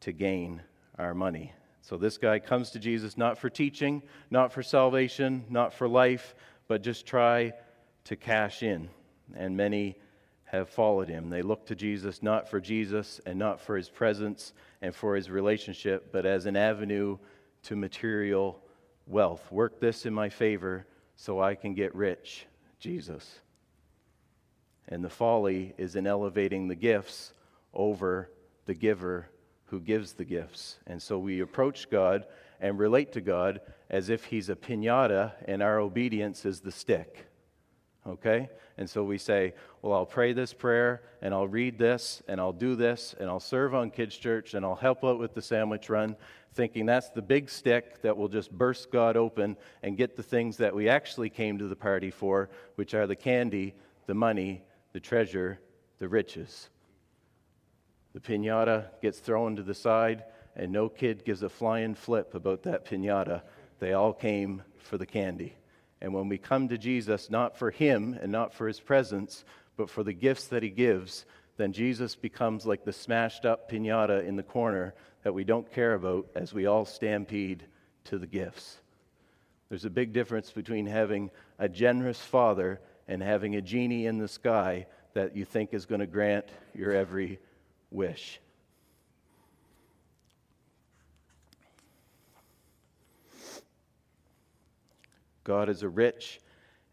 to 0.03 0.13
gain 0.13 0.63
our 0.97 1.13
money. 1.13 1.53
So 1.83 1.97
this 1.97 2.19
guy 2.19 2.39
comes 2.39 2.71
to 2.71 2.79
Jesus 2.79 3.19
not 3.19 3.37
for 3.37 3.51
teaching, 3.51 4.05
not 4.31 4.53
for 4.53 4.63
salvation, 4.63 5.45
not 5.51 5.75
for 5.75 5.89
life, 5.89 6.37
but 6.69 6.85
just 6.85 7.05
try 7.05 7.53
to 8.05 8.15
cash 8.15 8.63
in. 8.63 8.91
And 9.35 9.57
many 9.57 9.97
have 10.45 10.69
followed 10.69 11.09
him. 11.09 11.31
They 11.31 11.43
look 11.43 11.67
to 11.67 11.75
Jesus 11.75 12.23
not 12.23 12.49
for 12.49 12.61
Jesus 12.61 13.21
and 13.27 13.41
not 13.41 13.61
for 13.61 13.77
his 13.77 13.89
presence 13.89 14.53
and 14.83 14.95
for 14.95 15.17
his 15.17 15.29
relationship, 15.29 16.13
but 16.13 16.27
as 16.27 16.47
an 16.47 16.55
avenue 16.55 17.19
to 17.65 17.75
material 17.75 18.63
wealth. 19.11 19.51
Work 19.51 19.81
this 19.81 20.07
in 20.07 20.15
my 20.15 20.29
favor 20.29 20.87
so 21.17 21.41
I 21.41 21.55
can 21.55 21.75
get 21.75 21.95
rich, 21.95 22.47
Jesus. 22.79 23.41
And 24.89 25.05
the 25.05 25.11
folly 25.11 25.75
is 25.77 25.97
in 25.97 26.07
elevating 26.07 26.69
the 26.69 26.75
gifts 26.75 27.33
over 27.75 28.31
the 28.67 28.75
giver 28.75 29.29
who 29.67 29.81
gives 29.81 30.15
the 30.15 30.25
gifts. 30.25 30.79
And 30.87 31.01
so 31.01 31.19
we 31.19 31.41
approach 31.41 31.91
God 31.91 32.27
and 32.61 32.79
relate 32.79 33.13
to 33.13 33.21
God 33.21 33.61
as 33.89 34.09
if 34.09 34.25
he's 34.25 34.49
a 34.49 34.57
pinata 34.57 35.33
and 35.47 35.63
our 35.63 35.79
obedience 35.79 36.45
is 36.45 36.61
the 36.61 36.73
stick 36.73 37.30
okay? 38.07 38.49
And 38.79 38.89
so 38.89 39.05
we 39.05 39.19
say, 39.19 39.55
well, 39.83 39.93
I'll 39.93 40.07
pray 40.07 40.33
this 40.33 40.55
prayer 40.55 41.03
and 41.21 41.35
I'll 41.35 41.49
read 41.49 41.79
this 41.79 42.23
and 42.29 42.41
I'll 42.41 42.53
do 42.53 42.75
this 42.77 43.15
and 43.19 43.29
I'll 43.29 43.41
serve 43.41 43.75
on 43.75 43.91
kids' 43.91 44.17
church 44.17 44.55
and 44.55 44.65
I'll 44.65 44.75
help 44.75 45.05
out 45.05 45.19
with 45.19 45.35
the 45.35 45.43
sandwich 45.43 45.91
run, 45.91 46.17
thinking 46.55 46.87
that's 46.87 47.11
the 47.11 47.23
big 47.23 47.51
stick 47.51 48.01
that 48.03 48.17
will 48.17 48.29
just 48.29 48.51
burst 48.51 48.91
God 48.91 49.17
open 49.17 49.57
and 49.83 49.97
get 49.97 50.17
the 50.17 50.23
things 50.23 50.57
that 50.59 50.75
we 50.75 50.89
actually 50.89 51.31
came 51.31 51.59
to 51.59 51.69
the 51.69 51.77
party 51.77 52.11
for, 52.11 52.51
which 52.77 52.95
are 52.95 53.07
the 53.07 53.17
candy, 53.17 53.75
the 54.07 54.15
money, 54.15 54.63
the 54.93 55.01
treasure, 55.01 55.61
the 55.99 56.09
riches. 56.09 56.71
The 58.13 58.21
pinata 58.21 58.87
gets 59.01 59.21
thrown 59.21 59.55
to 59.57 59.63
the 59.63 59.75
side, 59.75 60.25
and 60.57 60.73
no 60.73 60.89
kid 60.89 61.25
gives 61.25 61.43
a 61.43 61.49
flying 61.49 61.95
flip 61.95 62.35
about 62.35 62.65
that 62.65 62.85
pinata. 62.85 63.43
They 63.79 63.93
all 63.93 64.13
came 64.13 64.63
for 64.79 64.99
the 64.99 65.07
candy. 65.07 65.55
And 66.03 66.15
when 66.15 66.29
we 66.29 66.39
come 66.39 66.69
to 66.69 66.79
Jesus, 66.79 67.31
not 67.31 67.57
for 67.57 67.71
Him 67.71 68.19
and 68.21 68.33
not 68.33 68.55
for 68.55 68.67
His 68.67 68.81
presence, 68.81 69.45
but 69.77 69.91
for 69.91 70.03
the 70.03 70.13
gifts 70.13 70.47
that 70.47 70.63
He 70.63 70.71
gives, 70.71 71.27
then 71.57 71.73
Jesus 71.73 72.17
becomes 72.17 72.65
like 72.65 72.85
the 72.85 72.93
smashed 72.93 73.45
up 73.45 73.71
pinata 73.71 74.27
in 74.27 74.37
the 74.37 74.43
corner 74.43 74.95
that 75.25 75.35
we 75.35 75.45
don't 75.45 75.71
care 75.71 75.95
about 75.95 76.27
as 76.35 76.55
we 76.55 76.67
all 76.67 76.85
stampede 76.85 77.65
to 78.05 78.19
the 78.19 78.27
gifts. 78.27 78.79
There's 79.69 79.85
a 79.85 79.91
big 79.91 80.13
difference 80.13 80.51
between 80.51 80.87
having 80.87 81.31
a 81.59 81.69
generous 81.69 82.21
father 82.21 82.81
and 83.07 83.23
having 83.23 83.57
a 83.57 83.63
genie 83.63 84.07
in 84.07 84.19
the 84.19 84.29
sky 84.29 84.87
that 85.15 85.37
you 85.37 85.45
think 85.45 85.75
is 85.75 85.87
going 85.87 86.01
to 86.01 86.07
grant 86.07 86.47
your 86.75 86.93
every 86.93 87.39
wish. 87.91 88.41
God 95.45 95.69
is 95.69 95.83
a 95.83 95.89
rich 95.89 96.41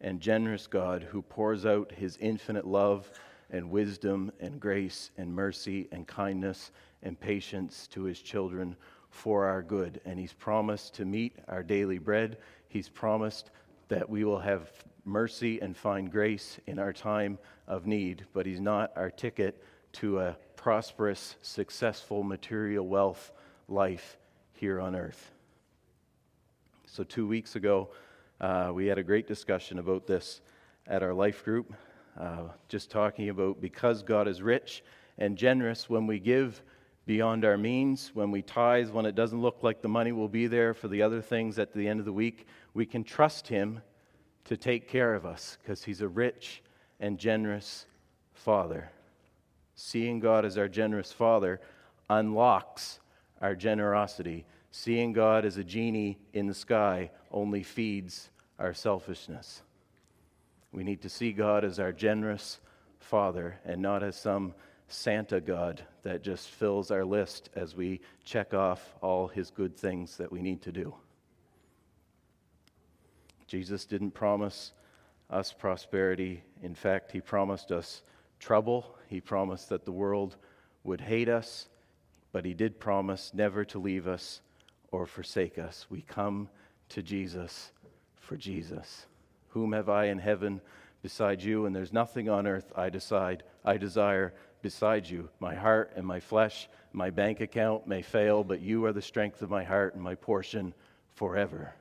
and 0.02 0.20
generous 0.20 0.68
God 0.68 1.04
who 1.04 1.22
pours 1.22 1.66
out 1.66 1.92
his 1.92 2.18
infinite 2.18 2.66
love 2.66 3.12
and 3.50 3.70
wisdom 3.70 4.32
and 4.40 4.60
grace 4.60 5.12
and 5.18 5.34
mercy 5.34 5.88
and 5.92 6.08
kindness 6.08 6.72
and 7.04 7.20
patience 7.20 7.88
to 7.88 8.04
his 8.04 8.22
children 8.22 8.76
for 9.10 9.46
our 9.46 9.62
good. 9.62 10.02
And 10.06 10.20
he's 10.20 10.34
promised 10.34 10.94
to 10.96 11.06
meet 11.06 11.38
our 11.48 11.64
daily 11.64 11.98
bread. 11.98 12.38
He's 12.68 12.90
promised 12.90 13.52
that 13.88 14.10
we 14.10 14.24
will 14.24 14.40
have 14.40 14.72
mercy 15.06 15.62
and 15.62 15.76
find 15.76 16.12
grace 16.12 16.60
in 16.68 16.80
our 16.80 16.94
time 16.94 17.40
of 17.68 17.86
need, 17.86 18.26
but 18.34 18.46
he's 18.46 18.60
not 18.60 18.92
our 18.96 19.10
ticket 19.10 19.64
to 19.94 20.20
a 20.20 20.38
prosperous, 20.56 21.38
successful, 21.42 22.24
material 22.24 22.86
wealth 22.86 23.32
life 23.70 24.18
here 24.54 24.80
on 24.80 24.96
earth. 24.96 25.32
So, 26.86 27.04
two 27.04 27.28
weeks 27.28 27.56
ago, 27.56 27.90
uh, 28.40 28.72
we 28.74 28.86
had 28.86 28.98
a 28.98 29.04
great 29.04 29.28
discussion 29.28 29.80
about 29.80 30.06
this 30.06 30.42
at 30.86 31.02
our 31.02 31.14
life 31.14 31.44
group, 31.44 31.74
uh, 32.20 32.44
just 32.70 32.92
talking 32.92 33.30
about 33.30 33.60
because 33.60 34.04
God 34.04 34.28
is 34.28 34.42
rich 34.42 34.84
and 35.18 35.38
generous 35.38 35.90
when 35.90 36.08
we 36.08 36.20
give 36.20 36.62
beyond 37.08 37.46
our 37.46 37.58
means, 37.58 38.12
when 38.14 38.32
we 38.32 38.42
tithe, 38.42 38.90
when 38.90 39.06
it 39.06 39.16
doesn't 39.16 39.42
look 39.42 39.64
like 39.64 39.82
the 39.82 39.88
money 39.88 40.12
will 40.12 40.28
be 40.28 40.46
there 40.46 40.74
for 40.74 40.88
the 40.88 41.02
other 41.02 41.22
things 41.22 41.58
at 41.58 41.74
the 41.74 41.88
end 41.88 42.00
of 42.00 42.06
the 42.06 42.14
week, 42.14 42.46
we 42.74 42.86
can 42.86 43.04
trust 43.04 43.48
Him 43.48 43.82
to 44.46 44.58
take 44.58 44.90
care 44.90 45.16
of 45.16 45.26
us 45.26 45.58
because 45.62 45.84
He's 45.84 46.02
a 46.02 46.08
rich 46.08 46.62
and 47.00 47.18
generous 47.18 47.86
Father. 48.34 48.92
Seeing 49.76 50.20
God 50.20 50.46
as 50.46 50.58
our 50.58 50.68
generous 50.68 51.12
Father 51.12 51.62
unlocks 52.10 53.00
our 53.42 53.56
generosity 53.56 54.46
Seeing 54.80 55.12
God 55.12 55.44
as 55.44 55.58
a 55.58 55.64
genie 55.64 56.20
in 56.34 56.46
the 56.46 56.54
sky 56.54 57.10
only 57.32 57.64
feeds 57.64 58.30
our 58.60 58.76
selfishness. 58.76 59.64
We 60.72 60.84
need 60.84 61.02
to 61.02 61.10
see 61.10 61.32
God 61.32 61.66
as 61.66 61.80
our 61.80 61.92
generous 61.92 62.60
Father 63.00 63.60
and 63.66 63.82
not 63.82 64.04
as 64.04 64.16
some 64.16 64.54
Santa 64.88 65.42
God 65.42 65.82
that 66.04 66.22
just 66.22 66.50
fills 66.50 66.92
our 66.92 67.04
list 67.04 67.50
as 67.56 67.76
we 67.76 68.02
check 68.24 68.54
off 68.54 68.94
all 69.02 69.28
his 69.28 69.50
good 69.50 69.76
things 69.76 70.16
that 70.18 70.32
we 70.32 70.44
need 70.44 70.62
to 70.62 70.72
do. 70.72 70.94
Jesus 73.48 73.84
didn't 73.84 74.12
promise 74.12 74.74
us 75.32 75.52
prosperity. 75.54 76.44
In 76.62 76.76
fact, 76.76 77.12
he 77.12 77.20
promised 77.20 77.72
us 77.72 78.04
trouble. 78.40 78.96
He 79.08 79.22
promised 79.22 79.70
that 79.70 79.86
the 79.86 79.92
world 79.92 80.36
would 80.84 81.02
hate 81.02 81.30
us, 81.30 81.68
but 82.32 82.46
he 82.46 82.54
did 82.54 82.80
promise 82.80 83.32
never 83.34 83.66
to 83.66 83.80
leave 83.80 84.08
us 84.08 84.42
or 84.92 85.06
forsake 85.06 85.58
us. 85.58 85.86
We 85.90 86.02
come 86.02 86.50
to 86.90 87.02
Jesus 87.02 87.72
for 88.16 88.38
Jesus. 88.38 89.06
Whom 89.50 89.74
have 89.74 89.90
I 89.90 90.06
in 90.06 90.20
heaven 90.20 90.62
beside 91.02 91.42
you? 91.42 91.66
And 91.66 91.76
there's 91.76 91.94
nothing 91.94 92.30
on 92.30 92.48
earth 92.48 92.72
I 92.76 92.90
decide, 92.90 93.44
I 93.66 93.78
desire 93.78 94.34
beside 94.62 95.10
you. 95.10 95.30
My 95.40 95.56
heart 95.56 95.92
and 95.96 96.06
my 96.06 96.20
flesh, 96.20 96.70
my 96.94 97.10
bank 97.10 97.42
account 97.42 97.88
may 97.88 98.02
fail, 98.02 98.44
but 98.44 98.62
you 98.62 98.86
are 98.86 98.94
the 98.94 99.02
strength 99.02 99.42
of 99.42 99.50
my 99.50 99.64
heart 99.64 99.94
and 99.94 100.04
my 100.04 100.16
portion 100.16 100.74
forever. 101.16 101.74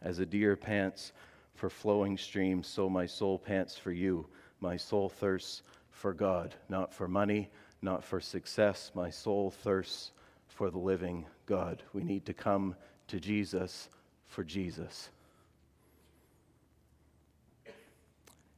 As 0.00 0.18
a 0.18 0.26
deer 0.26 0.56
pants 0.56 1.12
for 1.54 1.70
flowing 1.70 2.18
streams, 2.18 2.66
so 2.66 2.88
my 2.88 3.06
soul 3.06 3.38
pants 3.38 3.76
for 3.76 3.92
you. 3.92 4.26
My 4.60 4.76
soul 4.76 5.08
thirsts 5.08 5.62
for 5.90 6.12
God, 6.12 6.54
not 6.68 6.92
for 6.92 7.06
money, 7.06 7.50
not 7.82 8.04
for 8.04 8.20
success. 8.20 8.92
My 8.94 9.10
soul 9.10 9.50
thirsts 9.50 10.12
for 10.48 10.70
the 10.70 10.78
living 10.78 11.26
God. 11.46 11.82
We 11.92 12.04
need 12.04 12.24
to 12.26 12.32
come 12.32 12.76
to 13.08 13.18
Jesus 13.18 13.88
for 14.28 14.44
Jesus. 14.44 15.10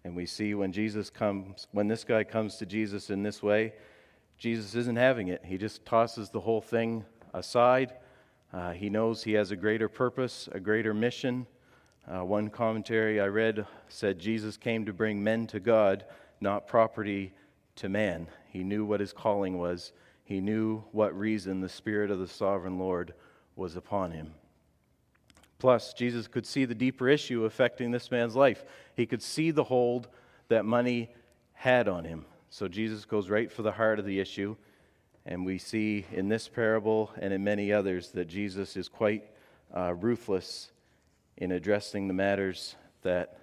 And 0.04 0.14
we 0.14 0.26
see 0.26 0.54
when 0.54 0.70
Jesus 0.70 1.08
comes, 1.08 1.66
when 1.72 1.88
this 1.88 2.04
guy 2.04 2.24
comes 2.24 2.56
to 2.56 2.66
Jesus 2.66 3.08
in 3.08 3.22
this 3.22 3.42
way, 3.42 3.72
Jesus 4.36 4.74
isn't 4.74 4.96
having 4.96 5.28
it. 5.28 5.42
He 5.44 5.56
just 5.56 5.86
tosses 5.86 6.28
the 6.28 6.40
whole 6.40 6.60
thing 6.60 7.04
aside. 7.32 7.94
Uh, 8.52 8.72
he 8.72 8.90
knows 8.90 9.22
he 9.22 9.32
has 9.32 9.50
a 9.50 9.56
greater 9.56 9.88
purpose, 9.88 10.48
a 10.52 10.60
greater 10.60 10.92
mission. 10.92 11.46
Uh, 12.06 12.22
one 12.22 12.50
commentary 12.50 13.18
I 13.18 13.26
read 13.26 13.66
said 13.88 14.18
Jesus 14.18 14.58
came 14.58 14.84
to 14.84 14.92
bring 14.92 15.24
men 15.24 15.46
to 15.48 15.60
God, 15.60 16.04
not 16.40 16.66
property 16.66 17.32
to 17.76 17.88
man. 17.88 18.28
He 18.48 18.62
knew 18.64 18.84
what 18.84 19.00
his 19.00 19.12
calling 19.12 19.58
was, 19.58 19.92
he 20.24 20.40
knew 20.40 20.84
what 20.92 21.18
reason 21.18 21.60
the 21.60 21.68
Spirit 21.68 22.10
of 22.10 22.18
the 22.18 22.28
sovereign 22.28 22.78
Lord 22.78 23.12
was 23.56 23.76
upon 23.76 24.12
him. 24.12 24.34
Plus, 25.58 25.92
Jesus 25.92 26.26
could 26.26 26.46
see 26.46 26.64
the 26.64 26.74
deeper 26.74 27.08
issue 27.08 27.44
affecting 27.44 27.90
this 27.90 28.10
man's 28.10 28.34
life. 28.34 28.64
He 28.96 29.06
could 29.06 29.22
see 29.22 29.50
the 29.50 29.64
hold 29.64 30.08
that 30.48 30.64
money 30.64 31.10
had 31.52 31.88
on 31.88 32.04
him. 32.04 32.26
So 32.50 32.68
Jesus 32.68 33.04
goes 33.04 33.30
right 33.30 33.50
for 33.50 33.62
the 33.62 33.72
heart 33.72 33.98
of 33.98 34.04
the 34.04 34.20
issue. 34.20 34.56
And 35.26 35.46
we 35.46 35.58
see 35.58 36.04
in 36.12 36.28
this 36.28 36.48
parable 36.48 37.10
and 37.18 37.32
in 37.32 37.42
many 37.42 37.72
others 37.72 38.10
that 38.10 38.26
Jesus 38.26 38.76
is 38.76 38.88
quite 38.88 39.24
uh, 39.74 39.94
ruthless 39.94 40.70
in 41.36 41.52
addressing 41.52 42.08
the 42.08 42.14
matters 42.14 42.76
that 43.02 43.38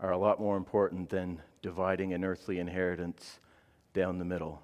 are 0.00 0.12
a 0.12 0.18
lot 0.18 0.38
more 0.38 0.56
important 0.56 1.08
than 1.08 1.40
dividing 1.64 2.12
an 2.12 2.22
earthly 2.26 2.58
inheritance 2.58 3.40
down 3.94 4.18
the 4.18 4.24
middle. 4.24 4.60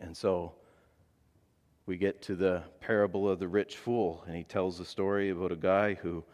And 0.00 0.16
so 0.16 0.54
we 1.86 1.96
get 1.96 2.20
to 2.22 2.34
the 2.34 2.64
parable 2.80 3.28
of 3.28 3.38
the 3.38 3.46
rich 3.46 3.76
fool, 3.76 4.24
and 4.26 4.34
he 4.34 4.42
tells 4.42 4.76
the 4.76 4.84
story 4.84 5.30
about 5.30 5.52
a 5.52 5.56
guy 5.56 5.94
who 5.94 6.24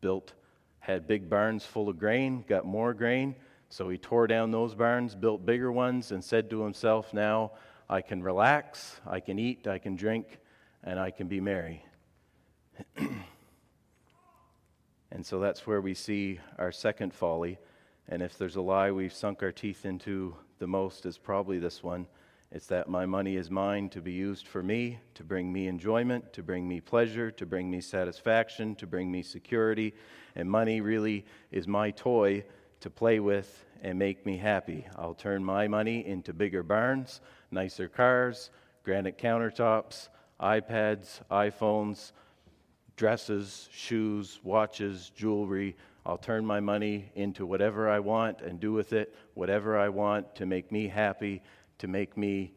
built, 0.00 0.32
had 0.80 1.06
big 1.06 1.30
barns 1.30 1.64
full 1.64 1.88
of 1.88 1.96
grain, 1.96 2.44
got 2.48 2.66
more 2.66 2.92
grain, 2.92 3.36
so 3.68 3.88
he 3.88 3.98
tore 3.98 4.26
down 4.26 4.50
those 4.50 4.74
barns, 4.74 5.14
built 5.14 5.46
bigger 5.46 5.70
ones, 5.70 6.10
and 6.10 6.24
said 6.24 6.50
to 6.50 6.64
himself, 6.64 7.14
Now 7.14 7.52
I 7.88 8.00
can 8.00 8.20
relax, 8.20 9.00
I 9.06 9.20
can 9.20 9.38
eat, 9.38 9.68
I 9.68 9.78
can 9.78 9.94
drink, 9.94 10.40
and 10.82 10.98
I 10.98 11.12
can 11.12 11.28
be 11.28 11.40
merry. 11.40 11.84
and 15.12 15.24
so 15.24 15.38
that's 15.38 15.68
where 15.68 15.80
we 15.80 15.94
see 15.94 16.40
our 16.58 16.72
second 16.72 17.14
folly. 17.14 17.60
And 18.08 18.22
if 18.22 18.36
there's 18.36 18.56
a 18.56 18.62
lie 18.62 18.90
we've 18.90 19.12
sunk 19.12 19.42
our 19.42 19.52
teeth 19.52 19.84
into 19.84 20.36
the 20.58 20.66
most, 20.66 21.06
is 21.06 21.18
probably 21.18 21.58
this 21.58 21.82
one. 21.82 22.06
It's 22.50 22.66
that 22.66 22.88
my 22.88 23.06
money 23.06 23.36
is 23.36 23.50
mine 23.50 23.88
to 23.90 24.02
be 24.02 24.12
used 24.12 24.46
for 24.46 24.62
me, 24.62 24.98
to 25.14 25.24
bring 25.24 25.50
me 25.50 25.68
enjoyment, 25.68 26.34
to 26.34 26.42
bring 26.42 26.68
me 26.68 26.80
pleasure, 26.80 27.30
to 27.30 27.46
bring 27.46 27.70
me 27.70 27.80
satisfaction, 27.80 28.74
to 28.76 28.86
bring 28.86 29.10
me 29.10 29.22
security. 29.22 29.94
And 30.36 30.50
money 30.50 30.82
really 30.82 31.24
is 31.50 31.66
my 31.66 31.92
toy 31.92 32.44
to 32.80 32.90
play 32.90 33.20
with 33.20 33.64
and 33.80 33.98
make 33.98 34.26
me 34.26 34.36
happy. 34.36 34.86
I'll 34.96 35.14
turn 35.14 35.42
my 35.42 35.66
money 35.66 36.06
into 36.06 36.34
bigger 36.34 36.62
barns, 36.62 37.22
nicer 37.50 37.88
cars, 37.88 38.50
granite 38.84 39.16
countertops, 39.16 40.08
iPads, 40.40 41.20
iPhones, 41.30 42.12
dresses, 42.96 43.68
shoes, 43.72 44.40
watches, 44.42 45.10
jewelry. 45.14 45.76
I'll 46.04 46.18
turn 46.18 46.44
my 46.44 46.60
money 46.60 47.12
into 47.14 47.46
whatever 47.46 47.88
I 47.88 48.00
want 48.00 48.40
and 48.40 48.58
do 48.58 48.72
with 48.72 48.92
it 48.92 49.14
whatever 49.34 49.78
I 49.78 49.88
want 49.88 50.34
to 50.36 50.46
make 50.46 50.72
me 50.72 50.88
happy 50.88 51.42
to 51.78 51.88
make 51.88 52.16
me, 52.16 52.52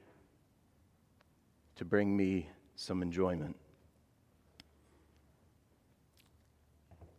to 1.76 1.86
bring 1.86 2.16
me 2.16 2.50
some 2.76 3.02
enjoyment. 3.02 3.56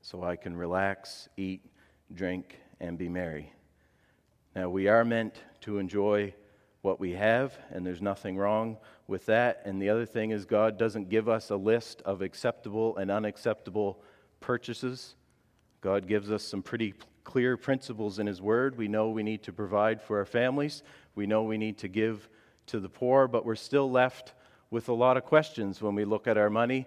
So 0.02 0.23
I 0.23 0.37
can 0.37 0.56
relax, 0.56 1.28
eat, 1.37 1.62
drink, 2.14 2.61
and 2.80 2.97
be 2.97 3.09
merry. 3.09 3.52
Now, 4.54 4.71
we 4.71 4.87
are 4.87 5.04
meant 5.04 5.42
to 5.62 5.78
enjoy 5.78 6.33
what 6.83 7.00
we 7.00 7.11
have, 7.12 7.59
and 7.71 7.85
there's 7.85 8.00
nothing 8.00 8.37
wrong 8.37 8.76
with 9.09 9.26
that. 9.26 9.62
And 9.64 9.83
the 9.83 9.90
other 9.90 10.06
thing 10.06 10.30
is, 10.30 10.45
God 10.45 10.78
doesn't 10.78 11.09
give 11.09 11.28
us 11.28 11.50
a 11.50 11.56
list 11.56 12.02
of 12.02 12.23
acceptable 12.23 12.97
and 12.97 13.11
unacceptable 13.11 14.00
purchases. 14.38 15.15
God 15.87 16.09
gives 16.09 16.33
us 16.33 16.43
some 16.43 16.62
pretty 16.62 16.95
clear 17.23 17.57
principles 17.57 18.19
in 18.19 18.26
His 18.26 18.43
Word. 18.43 18.76
We 18.76 18.88
know 18.88 19.11
we 19.11 19.23
need 19.23 19.45
to 19.45 19.52
provide 19.52 20.02
for 20.02 20.19
our 20.19 20.25
families, 20.25 20.83
we 21.14 21.28
know 21.28 21.45
we 21.45 21.59
need 21.59 21.78
to 21.78 21.87
give 21.87 22.28
to 22.66 22.81
the 22.81 22.88
poor, 22.88 23.28
but 23.28 23.47
we're 23.47 23.55
still 23.55 23.88
left 23.88 24.33
with 24.69 24.88
a 24.88 24.93
lot 24.93 25.16
of 25.16 25.25
questions 25.25 25.81
when 25.81 25.95
we 25.95 26.05
look 26.05 26.26
at 26.26 26.37
our 26.37 26.50
money 26.50 26.87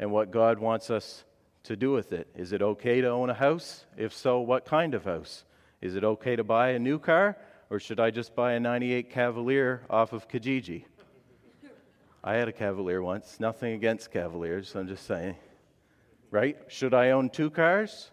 and 0.00 0.10
what 0.10 0.32
God 0.32 0.58
wants 0.58 0.90
us 0.90 1.22
to 1.62 1.76
do 1.76 1.92
with 1.92 2.12
it. 2.12 2.26
Is 2.34 2.50
it 2.50 2.60
okay 2.60 3.00
to 3.02 3.08
own 3.08 3.30
a 3.30 3.34
house? 3.34 3.84
If 3.96 4.12
so, 4.12 4.40
what 4.40 4.64
kind 4.64 4.94
of 4.94 5.04
house? 5.04 5.44
Is 5.80 5.94
it 5.94 6.02
okay 6.02 6.34
to 6.34 6.42
buy 6.42 6.70
a 6.70 6.78
new 6.80 6.98
car, 6.98 7.38
or 7.70 7.78
should 7.78 8.00
I 8.00 8.10
just 8.10 8.34
buy 8.34 8.54
a 8.54 8.58
98 8.58 9.10
Cavalier 9.10 9.82
off 9.88 10.12
of 10.12 10.26
Kijiji? 10.26 10.86
I 12.24 12.34
had 12.34 12.48
a 12.48 12.52
Cavalier 12.52 13.00
once. 13.00 13.38
Nothing 13.38 13.74
against 13.74 14.10
Cavaliers, 14.10 14.74
I'm 14.74 14.88
just 14.88 15.06
saying. 15.06 15.36
Right? 16.32 16.58
Should 16.66 16.94
I 16.94 17.10
own 17.10 17.30
two 17.30 17.48
cars? 17.48 18.10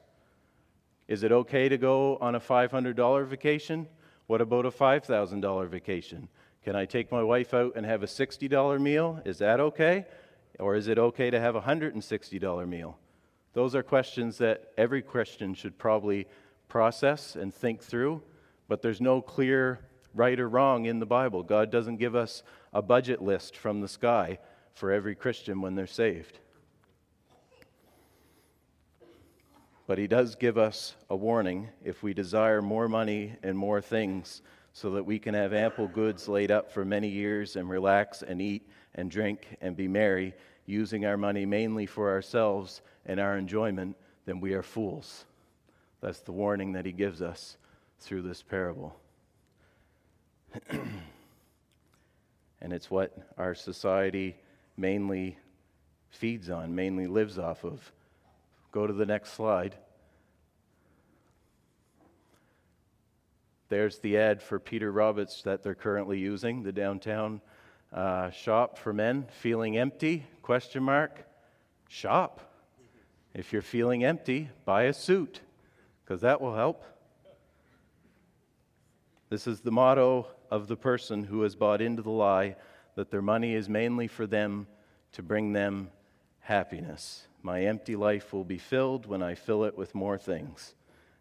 Is 1.12 1.24
it 1.24 1.34
okay 1.34 1.68
to 1.68 1.77
go 1.77 2.15
on 2.22 2.36
a 2.36 2.39
$500 2.39 3.27
vacation? 3.27 3.86
What 4.27 4.39
about 4.39 4.65
a 4.65 4.72
$5,000 4.72 5.68
vacation? 5.68 6.30
Can 6.63 6.77
I 6.77 6.86
take 6.86 7.12
my 7.12 7.22
wife 7.22 7.53
out 7.53 7.74
and 7.75 7.86
have 7.86 8.01
a 8.01 8.06
$60 8.06 8.80
meal? 8.80 9.20
Is 9.25 9.39
that 9.39 9.60
okay? 9.60 10.06
Or 10.58 10.74
is 10.74 10.88
it 10.88 10.98
okay 10.98 11.30
to 11.30 11.38
have 11.38 11.58
a 11.58 11.62
$160 11.63 12.65
meal? 12.65 12.98
Those 13.51 13.75
are 13.75 13.84
questions 13.84 14.38
that 14.38 14.72
every 14.77 15.01
Christian 15.01 15.53
should 15.53 15.77
probably 15.77 16.27
process 16.70 17.36
and 17.36 17.53
think 17.53 17.84
through, 17.84 18.22
but 18.70 18.82
there's 18.82 19.01
no 19.01 19.22
clear 19.22 19.82
right 20.13 20.39
or 20.39 20.48
wrong 20.48 20.86
in 20.86 21.00
the 21.00 21.06
Bible. 21.06 21.44
God 21.44 21.70
doesn't 21.70 21.98
give 21.98 22.15
us 22.15 22.41
a 22.72 22.82
budget 22.82 23.22
list 23.22 23.58
from 23.58 23.82
the 23.82 23.89
sky 23.89 24.39
for 24.74 24.94
every 24.94 25.15
Christian 25.15 25.60
when 25.60 25.76
they're 25.76 25.88
saved. 25.88 26.39
But 29.91 29.97
he 29.97 30.08
does 30.08 30.36
give 30.36 30.58
us 30.58 30.95
a 31.10 31.17
warning 31.17 31.67
if 31.84 32.01
we 32.01 32.13
desire 32.13 32.62
more 32.62 32.88
money 32.88 33.36
and 33.43 33.58
more 33.58 33.82
things 33.82 34.41
so 34.71 34.91
that 34.91 35.04
we 35.04 35.19
can 35.19 35.34
have 35.34 35.51
ample 35.51 35.89
goods 35.89 36.30
laid 36.30 36.49
up 36.49 36.71
for 36.71 36.86
many 36.86 37.10
years 37.10 37.58
and 37.58 37.69
relax 37.69 38.23
and 38.23 38.41
eat 38.41 38.65
and 38.95 39.12
drink 39.12 39.58
and 39.60 39.75
be 39.75 39.89
merry, 39.89 40.34
using 40.65 41.06
our 41.06 41.17
money 41.17 41.45
mainly 41.45 41.86
for 41.86 42.10
ourselves 42.10 42.82
and 43.06 43.19
our 43.19 43.38
enjoyment, 43.38 43.97
then 44.25 44.39
we 44.39 44.54
are 44.54 44.63
fools. 44.63 45.25
That's 45.99 46.21
the 46.21 46.32
warning 46.32 46.71
that 46.71 46.86
he 46.86 46.93
gives 46.93 47.21
us 47.21 47.58
through 47.99 48.21
this 48.21 48.41
parable. 48.41 48.95
and 50.69 51.01
it's 52.71 52.89
what 52.89 53.12
our 53.38 53.54
society 53.54 54.38
mainly 54.77 55.38
feeds 56.12 56.49
on, 56.49 56.73
mainly 56.73 57.08
lives 57.08 57.38
off 57.38 57.65
of. 57.65 57.91
Go 58.71 58.88
to 58.88 58.93
the 58.93 59.05
next 59.05 59.34
slide. 59.34 59.75
There's 63.67 63.99
the 63.99 64.17
ad 64.17 64.41
for 64.41 64.60
Peter 64.60 64.91
Roberts 64.91 65.43
that 65.43 65.63
they're 65.63 65.75
currently 65.75 66.19
using, 66.19 66.63
the 66.63 66.71
downtown 66.71 67.41
uh, 67.93 68.29
shop 68.29 68.77
for 68.77 68.93
men. 68.93 69.27
Feeling 69.31 69.77
empty? 69.77 70.25
Question 70.41 70.84
mark. 70.84 71.25
Shop. 71.88 72.41
If 73.34 73.53
you're 73.53 73.62
feeling 73.62 74.03
empty, 74.03 74.49
buy 74.65 74.84
a 74.84 74.93
suit, 74.93 75.39
because 76.03 76.21
that 76.21 76.41
will 76.41 76.55
help. 76.55 76.84
This 79.29 79.47
is 79.47 79.62
the 79.62 79.71
motto 79.71 80.27
of 80.49 80.67
the 80.67 80.75
person 80.75 81.23
who 81.23 81.43
has 81.43 81.55
bought 81.55 81.81
into 81.81 82.01
the 82.01 82.10
lie 82.10 82.57
that 82.95 83.10
their 83.10 83.21
money 83.21 83.53
is 83.53 83.69
mainly 83.69 84.07
for 84.07 84.27
them 84.27 84.67
to 85.13 85.23
bring 85.23 85.53
them 85.53 85.89
happiness. 86.39 87.27
My 87.43 87.63
empty 87.65 87.95
life 87.95 88.34
will 88.34 88.43
be 88.43 88.58
filled 88.58 89.06
when 89.06 89.23
I 89.23 89.36
fill 89.36 89.63
it 89.63 89.77
with 89.77 89.95
more 89.95 90.17
things. 90.17 90.75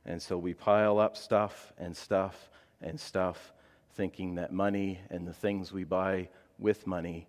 And 0.05 0.21
so 0.21 0.37
we 0.37 0.55
pile 0.55 0.99
up 0.99 1.17
stuff 1.17 1.73
and 1.79 1.97
stuff 1.97 2.51
and 2.83 2.99
stuff, 2.99 3.53
thinking 3.95 4.35
that 4.35 4.53
money 4.53 5.01
and 5.11 5.27
the 5.27 5.33
things 5.33 5.73
we 5.73 5.85
buy 5.85 6.29
with 6.59 6.87
money 6.87 7.27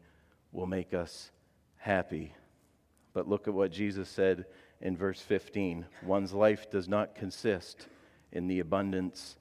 will 0.52 0.68
make 0.68 0.94
us 0.94 1.32
happy. 1.78 2.34
But 3.14 3.28
look 3.28 3.48
at 3.48 3.54
what 3.54 3.72
Jesus 3.72 4.10
said 4.10 4.46
in 4.82 4.98
verse 4.98 5.22
15 5.22 5.86
one's 6.04 6.34
life 6.34 6.70
does 6.70 6.88
not 6.88 7.16
consist 7.16 7.88
in 8.32 8.48
the 8.48 8.60
abundance 8.60 9.38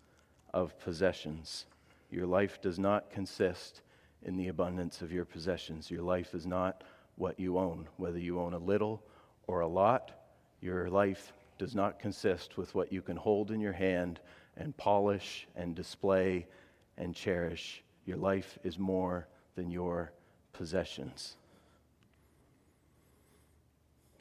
of 0.53 0.79
possessions. 0.81 1.67
Your 2.11 2.27
life 2.27 2.61
does 2.61 2.79
not 2.79 3.11
consist 3.11 3.83
in 4.23 4.37
the 4.37 4.49
abundance 4.49 5.03
of 5.03 5.13
your 5.13 5.25
possessions. 5.25 5.91
Your 5.91 6.03
life 6.03 6.35
is 6.35 6.47
not 6.47 6.83
what 7.17 7.39
you 7.39 7.59
own, 7.59 7.89
whether 7.97 8.19
you 8.19 8.41
own 8.41 8.55
a 8.55 8.59
little 8.59 9.03
or 9.51 9.61
a 9.61 9.67
lot, 9.67 10.13
your 10.61 10.89
life 10.89 11.33
does 11.59 11.75
not 11.75 11.99
consist 11.99 12.57
with 12.57 12.73
what 12.73 12.93
you 12.93 13.03
can 13.03 13.17
hold 13.17 13.51
in 13.51 13.61
your 13.61 13.73
hand 13.73 14.21
and 14.57 14.77
polish 14.77 15.49
and 15.57 15.75
display 15.75 16.47
and 16.97 17.17
cherish. 17.17 17.83
Your 18.07 18.17
life 18.17 18.61
is 18.63 18.79
more 18.79 19.27
than 19.57 19.69
your 19.69 20.13
possessions. 20.53 21.37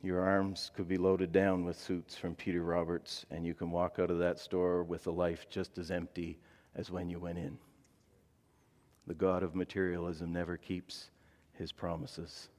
Your 0.01 0.21
arms 0.21 0.71
could 0.75 0.87
be 0.87 0.97
loaded 0.97 1.31
down 1.31 1.63
with 1.63 1.77
suits 1.77 2.15
from 2.15 2.33
Peter 2.33 2.63
Roberts, 2.63 3.27
and 3.29 3.45
you 3.45 3.53
can 3.53 3.69
walk 3.69 3.99
out 3.99 4.09
of 4.09 4.17
that 4.17 4.39
store 4.39 4.81
with 4.83 5.05
a 5.05 5.11
life 5.11 5.45
just 5.47 5.77
as 5.77 5.91
empty 5.91 6.39
as 6.73 6.89
when 6.89 7.07
you 7.07 7.19
went 7.19 7.37
in. 7.37 7.55
The 9.05 9.13
God 9.13 9.43
of 9.43 9.53
materialism 9.53 10.33
never 10.33 10.57
keeps 10.57 11.11
his 11.53 11.71
promises. 11.71 12.49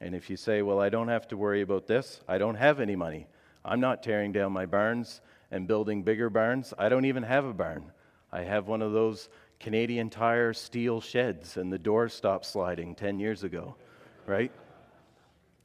And 0.00 0.14
if 0.14 0.28
you 0.28 0.36
say, 0.36 0.62
Well, 0.62 0.80
I 0.80 0.88
don't 0.88 1.08
have 1.08 1.28
to 1.28 1.36
worry 1.36 1.62
about 1.62 1.86
this, 1.86 2.20
I 2.28 2.38
don't 2.38 2.56
have 2.56 2.80
any 2.80 2.96
money. 2.96 3.26
I'm 3.64 3.80
not 3.80 4.02
tearing 4.02 4.32
down 4.32 4.52
my 4.52 4.66
barns 4.66 5.20
and 5.50 5.66
building 5.66 6.02
bigger 6.02 6.28
barns. 6.28 6.74
I 6.78 6.88
don't 6.88 7.06
even 7.06 7.22
have 7.22 7.44
a 7.44 7.54
barn. 7.54 7.92
I 8.30 8.42
have 8.42 8.66
one 8.66 8.82
of 8.82 8.92
those 8.92 9.28
Canadian 9.60 10.10
Tire 10.10 10.52
steel 10.52 11.00
sheds, 11.00 11.56
and 11.56 11.72
the 11.72 11.78
door 11.78 12.08
stopped 12.08 12.44
sliding 12.44 12.94
10 12.94 13.18
years 13.18 13.44
ago, 13.44 13.76
right? 14.26 14.52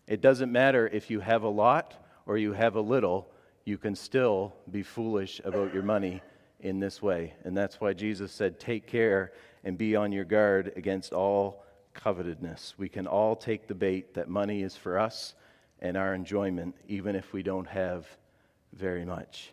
It 0.07 0.21
doesn't 0.21 0.51
matter 0.51 0.87
if 0.87 1.09
you 1.09 1.19
have 1.19 1.43
a 1.43 1.49
lot 1.49 1.95
or 2.25 2.37
you 2.37 2.53
have 2.53 2.75
a 2.75 2.81
little, 2.81 3.29
you 3.65 3.77
can 3.77 3.95
still 3.95 4.53
be 4.71 4.83
foolish 4.83 5.41
about 5.43 5.73
your 5.73 5.83
money 5.83 6.21
in 6.59 6.79
this 6.79 7.01
way. 7.01 7.33
And 7.43 7.57
that's 7.57 7.81
why 7.81 7.93
Jesus 7.93 8.31
said, 8.31 8.59
Take 8.59 8.87
care 8.87 9.33
and 9.63 9.77
be 9.77 9.95
on 9.95 10.11
your 10.11 10.25
guard 10.25 10.73
against 10.75 11.11
all 11.11 11.63
covetousness. 11.93 12.75
We 12.78 12.89
can 12.89 13.08
all 13.08 13.36
take 13.36 13.67
the 13.67 13.75
bait 13.75 14.13
that 14.13 14.30
money 14.30 14.63
is 14.63 14.75
for 14.75 14.97
us 14.97 15.36
and 15.82 15.95
our 15.97 16.13
enjoyment, 16.13 16.75
even 16.88 17.15
if 17.15 17.34
we 17.34 17.43
don't 17.43 17.67
have 17.67 18.08
very 18.73 19.06
much. 19.06 19.52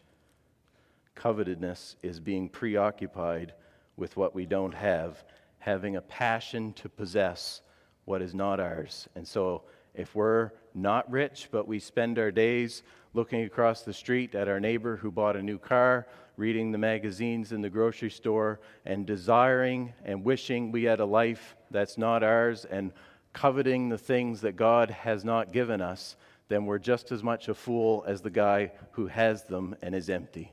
Covetedness 1.16 1.96
is 2.02 2.20
being 2.20 2.48
preoccupied 2.48 3.52
with 3.96 4.16
what 4.16 4.34
we 4.34 4.44
don't 4.44 4.74
have, 4.74 5.24
having 5.58 5.96
a 5.96 6.02
passion 6.02 6.72
to 6.74 6.88
possess 6.88 7.62
what 8.04 8.22
is 8.22 8.34
not 8.34 8.60
ours. 8.60 9.08
And 9.14 9.26
so, 9.26 9.62
if 9.94 10.14
we're 10.14 10.50
not 10.76 11.10
rich, 11.10 11.48
but 11.50 11.66
we 11.66 11.78
spend 11.78 12.18
our 12.18 12.30
days 12.30 12.82
looking 13.14 13.44
across 13.44 13.82
the 13.82 13.92
street 13.92 14.34
at 14.34 14.46
our 14.46 14.60
neighbor 14.60 14.96
who 14.96 15.10
bought 15.10 15.36
a 15.36 15.42
new 15.42 15.58
car, 15.58 16.06
reading 16.36 16.70
the 16.70 16.78
magazines 16.78 17.52
in 17.52 17.62
the 17.62 17.70
grocery 17.70 18.10
store, 18.10 18.60
and 18.84 19.06
desiring 19.06 19.92
and 20.04 20.22
wishing 20.22 20.70
we 20.70 20.84
had 20.84 21.00
a 21.00 21.04
life 21.04 21.56
that's 21.70 21.96
not 21.96 22.22
ours, 22.22 22.66
and 22.66 22.92
coveting 23.32 23.88
the 23.88 23.98
things 23.98 24.42
that 24.42 24.56
God 24.56 24.90
has 24.90 25.24
not 25.24 25.52
given 25.52 25.80
us, 25.80 26.16
then 26.48 26.66
we're 26.66 26.78
just 26.78 27.10
as 27.10 27.22
much 27.22 27.48
a 27.48 27.54
fool 27.54 28.04
as 28.06 28.20
the 28.20 28.30
guy 28.30 28.72
who 28.92 29.06
has 29.06 29.44
them 29.44 29.74
and 29.82 29.94
is 29.94 30.10
empty. 30.10 30.52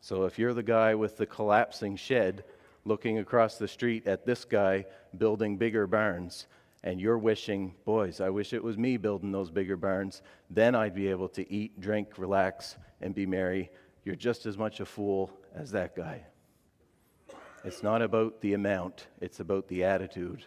So 0.00 0.24
if 0.24 0.38
you're 0.38 0.52
the 0.52 0.62
guy 0.62 0.94
with 0.94 1.16
the 1.16 1.26
collapsing 1.26 1.96
shed 1.96 2.44
looking 2.84 3.18
across 3.18 3.56
the 3.56 3.66
street 3.66 4.06
at 4.06 4.26
this 4.26 4.44
guy 4.44 4.84
building 5.16 5.56
bigger 5.56 5.86
barns, 5.86 6.46
and 6.84 7.00
you're 7.00 7.18
wishing, 7.18 7.74
boys, 7.86 8.20
I 8.20 8.28
wish 8.28 8.52
it 8.52 8.62
was 8.62 8.76
me 8.76 8.98
building 8.98 9.32
those 9.32 9.50
bigger 9.50 9.76
barns, 9.76 10.20
then 10.50 10.74
I'd 10.74 10.94
be 10.94 11.08
able 11.08 11.30
to 11.30 11.50
eat, 11.50 11.80
drink, 11.80 12.18
relax, 12.18 12.76
and 13.00 13.14
be 13.14 13.24
merry. 13.24 13.70
You're 14.04 14.14
just 14.14 14.44
as 14.44 14.58
much 14.58 14.80
a 14.80 14.84
fool 14.84 15.32
as 15.54 15.70
that 15.70 15.96
guy. 15.96 16.26
It's 17.64 17.82
not 17.82 18.02
about 18.02 18.42
the 18.42 18.52
amount, 18.52 19.06
it's 19.22 19.40
about 19.40 19.66
the 19.68 19.84
attitude 19.84 20.44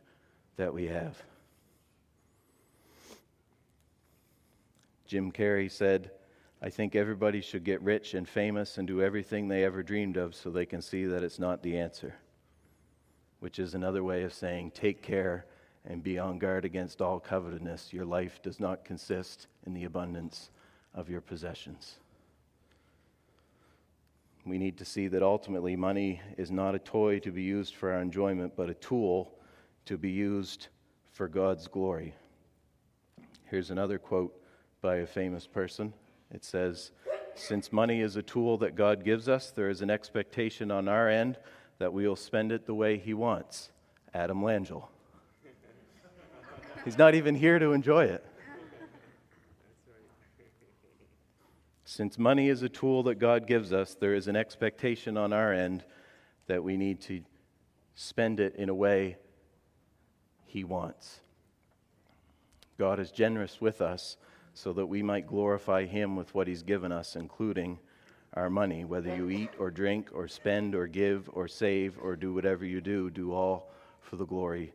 that 0.57 0.71
we 0.71 0.85
have. 0.85 1.19
Jim 5.07 5.31
Carrey 5.31 5.71
said, 5.71 6.11
I 6.61 6.69
think 6.69 6.95
everybody 6.95 7.41
should 7.41 7.63
get 7.63 7.81
rich 7.81 8.13
and 8.13 8.29
famous 8.29 8.77
and 8.77 8.87
do 8.87 9.01
everything 9.01 9.47
they 9.47 9.63
ever 9.63 9.81
dreamed 9.81 10.17
of 10.17 10.35
so 10.35 10.51
they 10.51 10.65
can 10.67 10.83
see 10.83 11.05
that 11.05 11.23
it's 11.23 11.39
not 11.39 11.63
the 11.63 11.79
answer. 11.79 12.13
Which 13.39 13.57
is 13.57 13.73
another 13.73 14.03
way 14.03 14.21
of 14.21 14.33
saying, 14.33 14.71
take 14.75 15.01
care 15.01 15.47
and 15.87 16.03
be 16.03 16.19
on 16.19 16.37
guard 16.37 16.65
against 16.65 17.01
all 17.01 17.19
covetousness. 17.19 17.93
Your 17.93 18.05
life 18.05 18.41
does 18.41 18.59
not 18.59 18.83
consist 18.83 19.47
in 19.65 19.73
the 19.73 19.85
abundance 19.85 20.51
of 20.93 21.09
your 21.09 21.21
possessions. 21.21 21.95
We 24.45 24.57
need 24.57 24.77
to 24.77 24.85
see 24.85 25.07
that 25.07 25.23
ultimately 25.23 25.75
money 25.75 26.21
is 26.37 26.51
not 26.51 26.75
a 26.75 26.79
toy 26.79 27.19
to 27.19 27.31
be 27.31 27.41
used 27.41 27.75
for 27.75 27.91
our 27.91 28.01
enjoyment, 28.01 28.53
but 28.55 28.69
a 28.69 28.75
tool 28.75 29.33
to 29.85 29.97
be 29.97 30.11
used 30.11 30.67
for 31.13 31.27
God's 31.27 31.67
glory. 31.67 32.13
Here's 33.45 33.71
another 33.71 33.97
quote 33.97 34.37
by 34.81 34.97
a 34.97 35.07
famous 35.07 35.47
person. 35.47 35.93
It 36.31 36.43
says, 36.43 36.91
Since 37.35 37.71
money 37.71 38.01
is 38.01 38.15
a 38.15 38.21
tool 38.21 38.57
that 38.57 38.75
God 38.75 39.03
gives 39.05 39.29
us, 39.29 39.51
there 39.51 39.69
is 39.69 39.81
an 39.81 39.89
expectation 39.89 40.69
on 40.69 40.87
our 40.87 41.09
end 41.09 41.37
that 41.79 41.93
we 41.93 42.07
will 42.07 42.15
spend 42.15 42.51
it 42.51 42.65
the 42.65 42.75
way 42.75 42.97
He 42.97 43.13
wants. 43.13 43.69
Adam 44.13 44.41
Langell. 44.41 44.87
He's 46.87 46.97
not 46.97 47.15
even 47.15 47.35
here 47.35 47.59
to 47.59 47.73
enjoy 47.73 48.05
it. 48.05 48.25
Since 51.83 52.17
money 52.17 52.47
is 52.47 52.61
a 52.61 52.69
tool 52.69 53.03
that 53.03 53.15
God 53.15 53.45
gives 53.45 53.73
us, 53.73 53.93
there 53.93 54.13
is 54.13 54.29
an 54.29 54.37
expectation 54.37 55.17
on 55.17 55.33
our 55.33 55.51
end 55.51 55.83
that 56.45 56.63
we 56.63 56.77
need 56.77 57.01
to 57.01 57.23
spend 57.95 58.39
it 58.39 58.55
in 58.55 58.69
a 58.69 58.73
way 58.73 59.17
He 60.45 60.63
wants. 60.63 61.19
God 62.77 63.01
is 63.01 63.11
generous 63.11 63.59
with 63.59 63.81
us 63.81 64.15
so 64.53 64.71
that 64.71 64.85
we 64.85 65.03
might 65.03 65.27
glorify 65.27 65.83
Him 65.83 66.15
with 66.15 66.33
what 66.33 66.47
He's 66.47 66.63
given 66.63 66.93
us, 66.93 67.17
including 67.17 67.79
our 68.33 68.49
money. 68.49 68.85
Whether 68.85 69.13
you 69.13 69.29
eat 69.29 69.49
or 69.59 69.71
drink 69.71 70.07
or 70.13 70.29
spend 70.29 70.73
or 70.73 70.87
give 70.87 71.29
or 71.33 71.49
save 71.49 71.99
or 72.01 72.15
do 72.15 72.33
whatever 72.33 72.63
you 72.63 72.79
do, 72.79 73.09
do 73.09 73.33
all 73.33 73.73
for 73.99 74.15
the 74.15 74.25
glory 74.25 74.71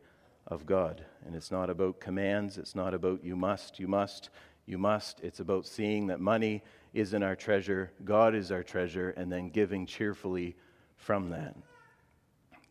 of 0.47 0.65
God. 0.65 1.03
And 1.25 1.35
it's 1.35 1.51
not 1.51 1.69
about 1.69 1.99
commands, 1.99 2.57
it's 2.57 2.75
not 2.75 2.93
about 2.93 3.23
you 3.23 3.35
must, 3.35 3.79
you 3.79 3.87
must, 3.87 4.29
you 4.65 4.77
must. 4.77 5.19
It's 5.21 5.39
about 5.39 5.65
seeing 5.65 6.07
that 6.07 6.19
money 6.19 6.63
isn't 6.93 7.23
our 7.23 7.35
treasure, 7.35 7.91
God 8.03 8.35
is 8.35 8.51
our 8.51 8.63
treasure, 8.63 9.11
and 9.11 9.31
then 9.31 9.49
giving 9.49 9.85
cheerfully 9.85 10.55
from 10.95 11.29
that. 11.29 11.55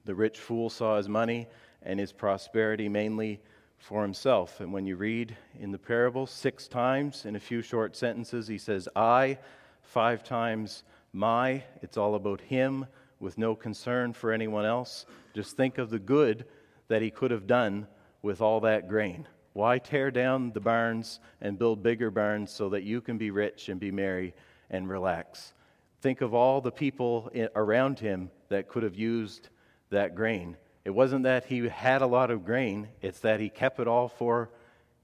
The 0.04 0.14
rich 0.14 0.38
fool 0.38 0.70
saw 0.70 0.96
his 0.96 1.08
money 1.08 1.46
and 1.82 1.98
his 1.98 2.12
prosperity 2.12 2.88
mainly 2.88 3.40
for 3.78 4.02
himself. 4.02 4.60
And 4.60 4.72
when 4.72 4.86
you 4.86 4.96
read 4.96 5.36
in 5.58 5.72
the 5.72 5.78
parable, 5.78 6.26
six 6.26 6.68
times 6.68 7.24
in 7.24 7.36
a 7.36 7.40
few 7.40 7.62
short 7.62 7.96
sentences, 7.96 8.46
he 8.46 8.58
says, 8.58 8.88
I, 8.94 9.38
five 9.82 10.22
times, 10.22 10.84
my. 11.12 11.64
It's 11.82 11.96
all 11.96 12.14
about 12.14 12.40
him 12.40 12.86
with 13.20 13.38
no 13.38 13.54
concern 13.54 14.12
for 14.12 14.32
anyone 14.32 14.64
else. 14.64 15.04
Just 15.34 15.56
think 15.56 15.78
of 15.78 15.90
the 15.90 15.98
good 15.98 16.44
that 16.92 17.00
he 17.00 17.10
could 17.10 17.30
have 17.30 17.46
done 17.46 17.86
with 18.20 18.42
all 18.42 18.60
that 18.60 18.86
grain. 18.86 19.26
Why 19.54 19.78
tear 19.78 20.10
down 20.10 20.52
the 20.52 20.60
barns 20.60 21.20
and 21.40 21.58
build 21.58 21.82
bigger 21.82 22.10
barns 22.10 22.50
so 22.50 22.68
that 22.68 22.82
you 22.82 23.00
can 23.00 23.16
be 23.16 23.30
rich 23.30 23.70
and 23.70 23.80
be 23.80 23.90
merry 23.90 24.34
and 24.68 24.86
relax? 24.86 25.54
Think 26.02 26.20
of 26.20 26.34
all 26.34 26.60
the 26.60 26.70
people 26.70 27.30
around 27.56 27.98
him 27.98 28.30
that 28.50 28.68
could 28.68 28.82
have 28.82 28.94
used 28.94 29.48
that 29.88 30.14
grain. 30.14 30.58
It 30.84 30.90
wasn't 30.90 31.22
that 31.22 31.46
he 31.46 31.66
had 31.66 32.02
a 32.02 32.06
lot 32.06 32.30
of 32.30 32.44
grain, 32.44 32.88
it's 33.00 33.20
that 33.20 33.40
he 33.40 33.48
kept 33.48 33.80
it 33.80 33.88
all 33.88 34.08
for 34.08 34.50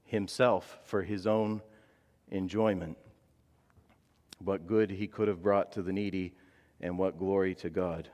himself, 0.03 0.77
for 0.83 1.01
his 1.01 1.25
own 1.25 1.59
enjoyment. 2.29 2.99
What 4.37 4.67
good 4.67 4.91
he 4.91 5.07
could 5.07 5.27
have 5.27 5.41
brought 5.41 5.71
to 5.71 5.81
the 5.81 5.93
needy, 5.93 6.35
and 6.79 6.99
what 6.99 7.17
glory 7.17 7.55
to 7.55 7.71
God. 7.71 8.09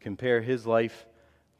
Compare 0.00 0.40
his 0.40 0.66
life 0.66 1.06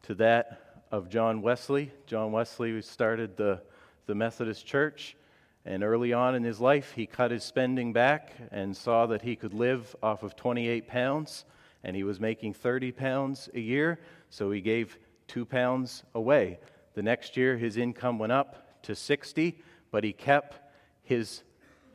to 0.03 0.15
that 0.15 0.83
of 0.91 1.09
John 1.09 1.43
Wesley. 1.43 1.93
John 2.07 2.33
Wesley 2.33 2.81
started 2.83 3.37
the, 3.37 3.61
the 4.07 4.15
Methodist 4.15 4.67
Church, 4.67 5.17
and 5.65 5.83
early 5.83 6.13
on 6.13 6.35
in 6.35 6.43
his 6.43 6.61
life, 6.61 6.93
he 6.93 7.07
cut 7.07 7.31
his 7.31 7.45
spending 7.45 7.93
back 7.93 8.33
and 8.51 8.77
saw 8.77 9.07
that 9.07 9.23
he 9.23 9.37
could 9.37 9.55
live 9.55 9.95
off 10.03 10.23
of 10.23 10.37
28 10.37 10.89
pounds, 10.89 11.45
and 11.85 11.95
he 11.95 12.03
was 12.03 12.19
making 12.19 12.55
30 12.55 12.93
pounds 12.93 13.49
a 13.55 13.61
year, 13.61 14.01
so 14.31 14.51
he 14.51 14.61
gave 14.61 14.99
two 15.29 15.45
pounds 15.45 16.03
away. 16.15 16.59
The 16.95 17.03
next 17.03 17.37
year, 17.37 17.57
his 17.57 17.77
income 17.77 18.19
went 18.19 18.33
up 18.33 18.83
to 18.83 18.95
60, 18.95 19.59
but 19.91 20.03
he 20.03 20.13
kept 20.13 20.59
his 21.03 21.43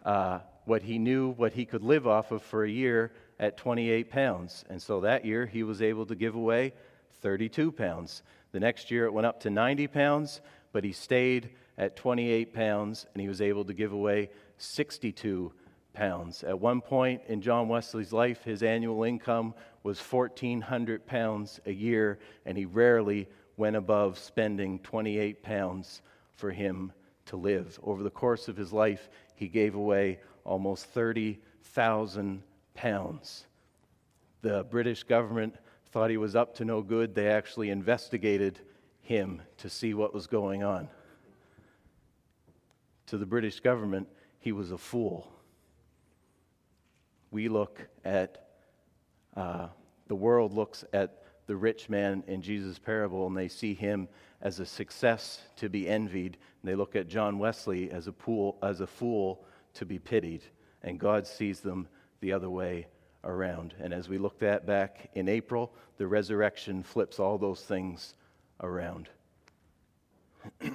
uh, 0.05 0.39
what 0.65 0.83
he 0.83 0.97
knew 0.99 1.31
what 1.31 1.53
he 1.53 1.65
could 1.65 1.83
live 1.83 2.07
off 2.07 2.31
of 2.31 2.41
for 2.41 2.63
a 2.63 2.69
year 2.69 3.11
at 3.39 3.57
28 3.57 4.09
pounds. 4.09 4.63
And 4.69 4.81
so 4.81 5.01
that 5.01 5.25
year, 5.25 5.45
he 5.45 5.63
was 5.63 5.81
able 5.81 6.05
to 6.07 6.15
give 6.15 6.35
away 6.35 6.73
32 7.21 7.71
pounds. 7.71 8.23
The 8.51 8.59
next 8.59 8.91
year 8.91 9.05
it 9.05 9.13
went 9.13 9.27
up 9.27 9.41
to 9.41 9.49
90 9.49 9.87
pounds, 9.87 10.41
but 10.71 10.83
he 10.83 10.91
stayed 10.91 11.49
at 11.77 11.95
28 11.95 12.53
pounds 12.53 13.05
and 13.13 13.21
he 13.21 13.27
was 13.27 13.41
able 13.41 13.65
to 13.65 13.73
give 13.73 13.91
away 13.91 14.29
62 14.57 15.51
pounds. 15.93 16.43
At 16.43 16.59
one 16.59 16.81
point 16.81 17.21
in 17.27 17.41
John 17.41 17.67
Wesley's 17.67 18.13
life, 18.13 18.43
his 18.43 18.61
annual 18.61 19.03
income 19.03 19.55
was 19.83 19.99
1,400 19.99 21.05
pounds 21.05 21.59
a 21.65 21.71
year, 21.71 22.19
and 22.45 22.57
he 22.57 22.65
rarely 22.65 23.27
went 23.57 23.75
above 23.75 24.17
spending 24.19 24.79
28 24.79 25.41
pounds 25.41 26.01
for 26.33 26.51
him 26.51 26.91
to 27.27 27.37
live. 27.37 27.79
Over 27.83 28.03
the 28.03 28.09
course 28.09 28.47
of 28.47 28.57
his 28.57 28.73
life, 28.73 29.09
he 29.35 29.47
gave 29.47 29.75
away 29.75 30.19
almost 30.43 30.85
30,000 30.87 32.43
pounds. 32.73 33.45
The 34.41 34.63
British 34.65 35.03
government 35.03 35.55
thought 35.95 36.09
he 36.09 36.17
was 36.17 36.35
up 36.35 36.53
to 36.53 36.65
no 36.65 36.81
good, 36.81 37.15
they 37.15 37.29
actually 37.29 37.69
investigated 37.69 38.59
him 39.01 39.41
to 39.55 39.69
see 39.69 39.93
what 39.93 40.13
was 40.13 40.27
going 40.27 40.61
on. 40.61 40.89
To 43.05 43.17
the 43.17 43.25
British 43.25 43.61
government, 43.61 44.09
he 44.39 44.51
was 44.51 44.73
a 44.73 44.77
fool. 44.77 45.31
We 47.31 47.47
look 47.47 47.87
at, 48.03 48.45
uh, 49.37 49.69
the 50.07 50.15
world 50.15 50.51
looks 50.51 50.83
at 50.91 51.23
the 51.47 51.55
rich 51.55 51.87
man 51.87 52.25
in 52.27 52.41
Jesus' 52.41 52.77
parable 52.77 53.25
and 53.27 53.37
they 53.37 53.47
see 53.47 53.73
him 53.73 54.09
as 54.41 54.59
a 54.59 54.65
success 54.65 55.43
to 55.55 55.69
be 55.69 55.87
envied. 55.87 56.35
And 56.61 56.69
they 56.69 56.75
look 56.75 56.97
at 56.97 57.07
John 57.07 57.39
Wesley 57.39 57.89
as 57.89 58.07
a, 58.07 58.11
pool, 58.11 58.57
as 58.61 58.81
a 58.81 58.87
fool 58.87 59.45
to 59.75 59.85
be 59.85 59.97
pitied. 59.97 60.43
And 60.83 60.99
God 60.99 61.25
sees 61.25 61.61
them 61.61 61.87
the 62.19 62.33
other 62.33 62.49
way 62.49 62.87
around. 63.25 63.73
And 63.79 63.93
as 63.93 64.07
we 64.07 64.17
looked 64.17 64.43
at 64.43 64.65
back 64.65 65.09
in 65.15 65.27
April, 65.27 65.73
the 65.97 66.07
resurrection 66.07 66.83
flips 66.83 67.19
all 67.19 67.37
those 67.37 67.61
things 67.61 68.13
around. 68.61 69.09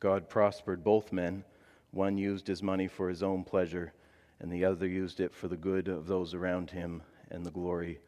God 0.00 0.28
prospered 0.28 0.84
both 0.84 1.12
men. 1.12 1.44
One 1.92 2.18
used 2.18 2.46
his 2.46 2.62
money 2.62 2.88
for 2.88 3.08
his 3.08 3.22
own 3.22 3.44
pleasure, 3.44 3.92
and 4.40 4.52
the 4.52 4.64
other 4.64 4.86
used 4.86 5.20
it 5.20 5.34
for 5.34 5.48
the 5.48 5.56
good 5.56 5.88
of 5.88 6.06
those 6.06 6.34
around 6.34 6.70
him 6.70 7.02
and 7.30 7.44
the 7.44 7.50
glory 7.50 8.00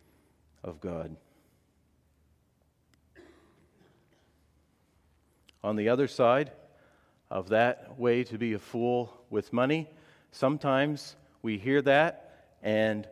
of 0.63 0.81
God. 0.81 1.17
On 5.65 5.77
the 5.77 5.89
other 5.89 6.07
side 6.07 6.53
of 7.31 7.49
that 7.49 7.99
way 7.99 8.25
to 8.25 8.39
be 8.39 8.53
a 8.53 8.59
fool 8.59 9.13
with 9.31 9.53
money, 9.53 9.89
sometimes 10.31 11.17
we 11.43 11.59
hear 11.59 11.83
that 11.83 12.53
and 12.63 13.09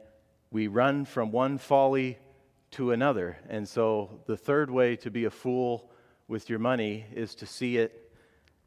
we 0.50 0.66
run 0.66 1.04
from 1.04 1.32
one 1.32 1.58
folly 1.58 2.18
to 2.72 2.92
another. 2.92 3.36
And 3.48 3.68
so 3.68 4.20
the 4.26 4.36
third 4.36 4.70
way 4.70 4.96
to 4.96 5.10
be 5.10 5.24
a 5.24 5.30
fool 5.30 5.90
with 6.28 6.50
your 6.50 6.58
money 6.58 7.06
is 7.12 7.34
to 7.36 7.46
see 7.46 7.76
it 7.76 8.12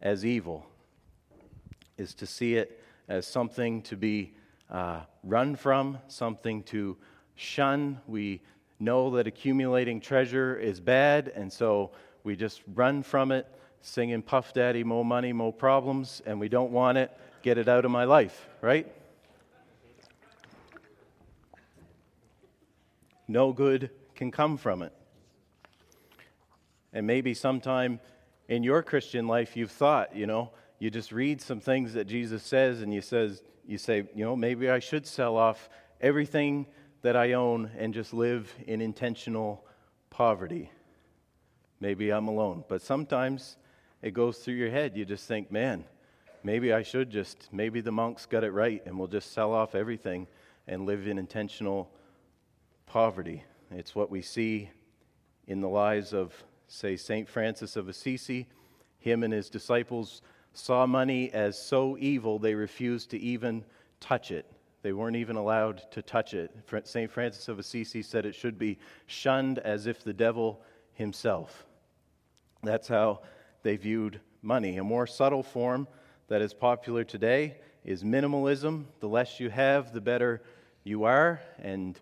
as 0.01 0.25
evil, 0.25 0.65
is 1.97 2.13
to 2.15 2.25
see 2.25 2.55
it 2.55 2.81
as 3.07 3.27
something 3.27 3.81
to 3.83 3.97
be 3.97 4.33
uh, 4.69 5.01
run 5.23 5.55
from, 5.55 5.97
something 6.07 6.63
to 6.63 6.95
shun. 7.35 7.99
We 8.07 8.41
know 8.79 9.11
that 9.11 9.27
accumulating 9.27 9.99
treasure 9.99 10.57
is 10.57 10.79
bad, 10.79 11.31
and 11.35 11.51
so 11.51 11.91
we 12.23 12.35
just 12.35 12.61
run 12.73 13.03
from 13.03 13.31
it, 13.31 13.47
singing 13.81 14.21
Puff 14.21 14.53
Daddy, 14.53 14.83
more 14.83 15.03
money, 15.03 15.33
more 15.33 15.53
problems, 15.53 16.21
and 16.25 16.39
we 16.39 16.49
don't 16.49 16.71
want 16.71 16.97
it. 16.97 17.11
Get 17.41 17.57
it 17.57 17.67
out 17.67 17.83
of 17.83 17.91
my 17.91 18.03
life, 18.03 18.47
right? 18.61 18.87
No 23.29 23.53
good 23.53 23.91
can 24.15 24.31
come 24.31 24.57
from 24.57 24.81
it. 24.81 24.91
And 26.91 27.05
maybe 27.05 27.35
sometime 27.35 27.99
in 28.47 28.63
your 28.63 28.81
Christian 28.81 29.27
life 29.27 29.55
you've 29.55 29.71
thought, 29.71 30.15
you 30.15 30.25
know, 30.25 30.49
you 30.79 30.89
just 30.89 31.11
read 31.11 31.39
some 31.39 31.59
things 31.59 31.93
that 31.93 32.05
Jesus 32.05 32.41
says 32.41 32.81
and 32.81 32.91
you 32.91 33.01
says 33.01 33.43
you 33.67 33.77
say, 33.77 34.07
you 34.15 34.25
know, 34.25 34.35
maybe 34.35 34.67
I 34.67 34.79
should 34.79 35.05
sell 35.05 35.37
off 35.37 35.69
everything 36.01 36.65
that 37.03 37.15
I 37.15 37.33
own 37.33 37.69
and 37.77 37.93
just 37.93 38.15
live 38.15 38.51
in 38.65 38.81
intentional 38.81 39.63
poverty. 40.09 40.71
Maybe 41.79 42.09
I'm 42.09 42.27
alone, 42.27 42.63
but 42.67 42.81
sometimes 42.81 43.57
it 44.01 44.15
goes 44.15 44.39
through 44.39 44.55
your 44.55 44.71
head. 44.71 44.97
You 44.97 45.05
just 45.05 45.27
think, 45.27 45.51
man, 45.51 45.85
maybe 46.43 46.73
I 46.73 46.81
should 46.81 47.11
just, 47.11 47.47
maybe 47.51 47.79
the 47.79 47.91
monks 47.91 48.25
got 48.25 48.43
it 48.43 48.53
right 48.53 48.81
and 48.87 48.97
we'll 48.97 49.07
just 49.07 49.33
sell 49.33 49.53
off 49.53 49.75
everything 49.75 50.25
and 50.67 50.87
live 50.87 51.07
in 51.07 51.19
intentional 51.19 51.91
poverty. 52.89 53.43
It's 53.69 53.93
what 53.93 54.09
we 54.09 54.23
see 54.23 54.71
in 55.47 55.61
the 55.61 55.69
lives 55.69 56.11
of, 56.11 56.33
say, 56.67 56.97
St. 56.97 57.29
Francis 57.29 57.75
of 57.75 57.87
Assisi. 57.87 58.47
Him 58.97 59.21
and 59.21 59.31
his 59.31 59.47
disciples 59.47 60.23
saw 60.53 60.87
money 60.87 61.31
as 61.31 61.61
so 61.61 61.95
evil 61.99 62.39
they 62.39 62.55
refused 62.55 63.11
to 63.11 63.19
even 63.19 63.63
touch 63.99 64.31
it. 64.31 64.51
They 64.81 64.91
weren't 64.91 65.17
even 65.17 65.35
allowed 65.35 65.83
to 65.91 66.01
touch 66.01 66.33
it. 66.33 66.51
St. 66.83 67.11
Francis 67.11 67.47
of 67.47 67.59
Assisi 67.59 68.01
said 68.01 68.25
it 68.25 68.33
should 68.33 68.57
be 68.57 68.79
shunned 69.05 69.59
as 69.59 69.85
if 69.85 70.03
the 70.03 70.13
devil 70.13 70.59
himself. 70.93 71.67
That's 72.63 72.87
how 72.87 73.21
they 73.61 73.77
viewed 73.77 74.19
money. 74.41 74.77
A 74.77 74.83
more 74.83 75.05
subtle 75.05 75.43
form 75.43 75.87
that 76.27 76.41
is 76.41 76.55
popular 76.55 77.03
today 77.03 77.57
is 77.85 78.03
minimalism. 78.03 78.85
The 78.99 79.09
less 79.09 79.39
you 79.39 79.51
have, 79.51 79.93
the 79.93 80.01
better 80.01 80.41
you 80.83 81.03
are. 81.03 81.39
And, 81.59 81.99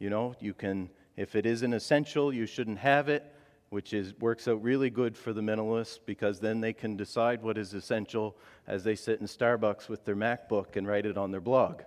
you 0.00 0.10
know, 0.10 0.34
you 0.40 0.52
can, 0.54 0.90
if 1.16 1.36
it 1.36 1.46
isn't 1.46 1.72
essential, 1.72 2.32
you 2.32 2.46
shouldn't 2.46 2.78
have 2.78 3.08
it, 3.08 3.32
which 3.68 3.92
is, 3.92 4.18
works 4.18 4.48
out 4.48 4.60
really 4.62 4.90
good 4.90 5.16
for 5.16 5.32
the 5.32 5.42
minimalists 5.42 6.00
because 6.04 6.40
then 6.40 6.60
they 6.60 6.72
can 6.72 6.96
decide 6.96 7.42
what 7.42 7.56
is 7.56 7.74
essential 7.74 8.36
as 8.66 8.82
they 8.82 8.96
sit 8.96 9.20
in 9.20 9.26
Starbucks 9.26 9.88
with 9.88 10.04
their 10.04 10.16
MacBook 10.16 10.74
and 10.74 10.88
write 10.88 11.06
it 11.06 11.16
on 11.16 11.30
their 11.30 11.40
blog. 11.40 11.82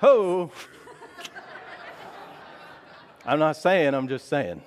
Ho! 0.00 0.50
I'm 3.26 3.38
not 3.38 3.56
saying, 3.56 3.94
I'm 3.94 4.08
just 4.08 4.28
saying. 4.28 4.62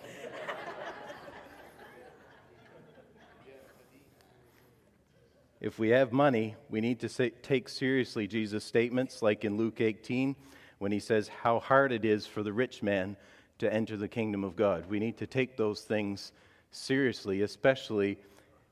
If 5.67 5.79
we 5.79 5.89
have 5.89 6.13
money, 6.13 6.55
we 6.69 6.79
need 6.79 7.01
to 7.01 7.09
say, 7.09 7.29
take 7.29 7.67
seriously 7.67 8.25
Jesus' 8.25 8.63
statements, 8.63 9.21
like 9.21 9.43
in 9.43 9.57
Luke 9.57 9.81
18, 9.81 10.33
when 10.77 10.93
he 10.93 10.99
says 11.01 11.27
how 11.27 11.59
hard 11.59 11.91
it 11.91 12.05
is 12.05 12.25
for 12.25 12.41
the 12.41 12.53
rich 12.53 12.81
man 12.81 13.17
to 13.59 13.71
enter 13.71 13.97
the 13.97 14.07
kingdom 14.07 14.45
of 14.45 14.55
God. 14.55 14.85
We 14.89 14.97
need 14.97 15.17
to 15.17 15.27
take 15.27 15.57
those 15.57 15.81
things 15.81 16.31
seriously, 16.71 17.41
especially 17.41 18.17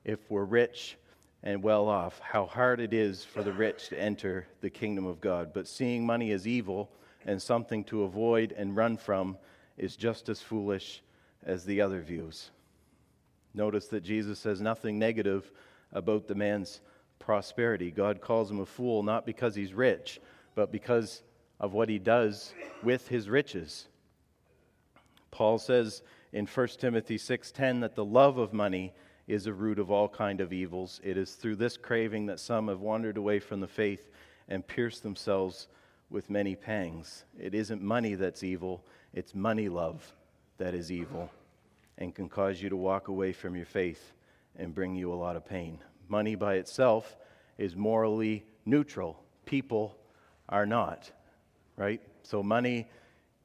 if 0.05 0.31
we're 0.31 0.45
rich 0.45 0.95
and 1.43 1.61
well 1.61 1.89
off, 1.89 2.21
how 2.23 2.45
hard 2.45 2.79
it 2.79 2.93
is 2.93 3.25
for 3.25 3.43
the 3.43 3.51
rich 3.51 3.89
to 3.89 3.99
enter 3.99 4.47
the 4.61 4.69
kingdom 4.69 5.05
of 5.05 5.19
God. 5.19 5.51
But 5.53 5.67
seeing 5.67 6.05
money 6.05 6.31
as 6.31 6.47
evil 6.47 6.89
and 7.25 7.41
something 7.41 7.83
to 7.85 8.03
avoid 8.03 8.53
and 8.53 8.73
run 8.73 8.95
from 8.95 9.37
is 9.77 9.97
just 9.97 10.29
as 10.29 10.41
foolish 10.41 11.03
as 11.43 11.65
the 11.65 11.81
other 11.81 11.99
views. 11.99 12.51
Notice 13.53 13.87
that 13.87 14.05
Jesus 14.05 14.39
says 14.39 14.61
nothing 14.61 14.97
negative 14.97 15.51
about 15.95 16.27
the 16.27 16.35
man's 16.35 16.81
prosperity. 17.17 17.89
God 17.89 18.21
calls 18.21 18.51
him 18.51 18.59
a 18.59 18.65
fool 18.65 19.01
not 19.01 19.25
because 19.25 19.55
he's 19.55 19.73
rich, 19.73 20.19
but 20.53 20.71
because 20.71 21.23
of 21.59 21.73
what 21.73 21.89
he 21.89 21.97
does 21.97 22.53
with 22.83 23.07
his 23.07 23.29
riches. 23.29 23.87
Paul 25.31 25.57
says 25.57 26.03
in 26.31 26.45
1 26.45 26.79
Timothy 26.79 27.17
6:10 27.17 27.79
that 27.79 27.95
the 27.95 28.05
love 28.05 28.37
of 28.37 28.53
money 28.53 28.93
is 29.27 29.47
a 29.47 29.53
root 29.53 29.79
of 29.79 29.89
all 29.89 30.07
kind 30.07 30.39
of 30.39 30.53
evils. 30.53 31.01
It 31.03 31.17
is 31.17 31.33
through 31.33 31.55
this 31.55 31.77
craving 31.77 32.27
that 32.27 32.39
some 32.39 32.67
have 32.67 32.81
wandered 32.81 33.17
away 33.17 33.39
from 33.39 33.59
the 33.59 33.67
faith 33.67 34.11
and 34.47 34.67
pierced 34.67 35.01
themselves 35.01 35.67
with 36.11 36.29
many 36.29 36.55
pangs. 36.55 37.25
It 37.39 37.55
isn't 37.55 37.81
money 37.81 38.13
that's 38.13 38.43
evil, 38.43 38.85
it's 39.13 39.33
money 39.33 39.69
love 39.69 40.13
that 40.57 40.75
is 40.75 40.91
evil 40.91 41.31
and 41.97 42.13
can 42.13 42.29
cause 42.29 42.61
you 42.61 42.69
to 42.69 42.75
walk 42.75 43.07
away 43.07 43.31
from 43.31 43.55
your 43.55 43.65
faith 43.65 44.11
and 44.57 44.73
bring 44.73 44.95
you 44.95 45.13
a 45.13 45.15
lot 45.15 45.35
of 45.35 45.45
pain. 45.45 45.79
Money 46.07 46.35
by 46.35 46.55
itself 46.55 47.17
is 47.57 47.75
morally 47.75 48.45
neutral. 48.65 49.23
People 49.45 49.97
are 50.49 50.65
not, 50.65 51.11
right? 51.77 52.01
So 52.23 52.43
money 52.43 52.87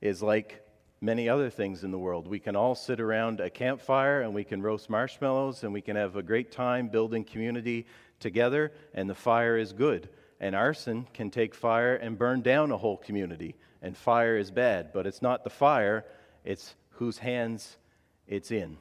is 0.01 0.23
like 0.23 0.67
many 1.01 1.29
other 1.29 1.49
things 1.51 1.85
in 1.85 1.91
the 1.91 1.99
world. 1.99 2.27
We 2.27 2.39
can 2.39 2.57
all 2.57 2.75
sit 2.75 3.01
around 3.01 3.41
a 3.41 3.51
campfire 3.51 4.23
and 4.23 4.35
we 4.35 4.45
can 4.45 4.63
roast 4.63 4.91
marshmallows 4.91 5.65
and 5.65 5.73
we 5.73 5.81
can 5.81 5.97
have 5.97 6.17
a 6.17 6.23
great 6.23 6.53
time 6.53 6.89
building 6.89 7.25
community 7.25 7.87
together, 8.19 8.73
and 8.95 9.09
the 9.09 9.15
fire 9.15 9.57
is 9.57 9.73
good. 9.73 10.09
And 10.41 10.55
arson 10.55 11.07
can 11.13 11.31
take 11.31 11.55
fire 11.55 11.97
and 11.97 12.19
burn 12.19 12.43
down 12.43 12.71
a 12.71 12.77
whole 12.77 12.97
community, 12.97 13.57
and 13.83 13.97
fire 13.97 14.37
is 14.37 14.51
bad. 14.51 14.93
But 14.93 15.07
it's 15.07 15.23
not 15.23 15.45
the 15.45 15.51
fire, 15.51 16.05
it's 16.45 16.75
whose 16.91 17.19
hands 17.19 17.77
it's 18.27 18.51
in. 18.51 18.77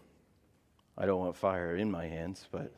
I 1.00 1.06
don't 1.06 1.20
want 1.20 1.36
fire 1.38 1.78
in 1.78 1.90
my 1.90 2.08
hands, 2.08 2.46
but 2.52 2.74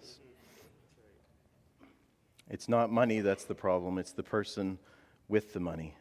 it's 2.50 2.70
not 2.70 2.92
money 2.92 3.20
that's 3.22 3.46
the 3.46 3.56
problem, 3.56 3.98
it's 3.98 4.12
the 4.12 4.24
person 4.24 4.78
with 5.28 5.54
the 5.54 5.60
money. 5.60 5.96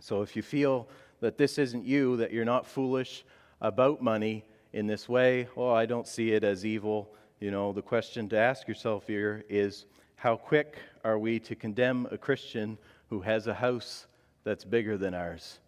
So 0.00 0.22
if 0.22 0.34
you 0.34 0.42
feel 0.42 0.88
that 1.20 1.38
this 1.38 1.58
isn't 1.58 1.84
you, 1.84 2.16
that 2.16 2.32
you're 2.32 2.44
not 2.44 2.66
foolish 2.66 3.24
about 3.60 4.02
money 4.02 4.44
in 4.72 4.86
this 4.86 5.08
way. 5.08 5.48
Oh, 5.56 5.70
I 5.70 5.86
don't 5.86 6.06
see 6.06 6.32
it 6.32 6.44
as 6.44 6.66
evil. 6.66 7.14
You 7.40 7.50
know, 7.50 7.72
the 7.72 7.82
question 7.82 8.28
to 8.30 8.36
ask 8.38 8.66
yourself 8.66 9.06
here 9.06 9.44
is 9.48 9.86
how 10.16 10.36
quick 10.36 10.78
are 11.04 11.18
we 11.18 11.38
to 11.40 11.54
condemn 11.54 12.08
a 12.10 12.18
Christian 12.18 12.76
who 13.08 13.20
has 13.20 13.46
a 13.46 13.54
house 13.54 14.06
that's 14.44 14.64
bigger 14.64 14.96
than 14.96 15.14
ours, 15.14 15.60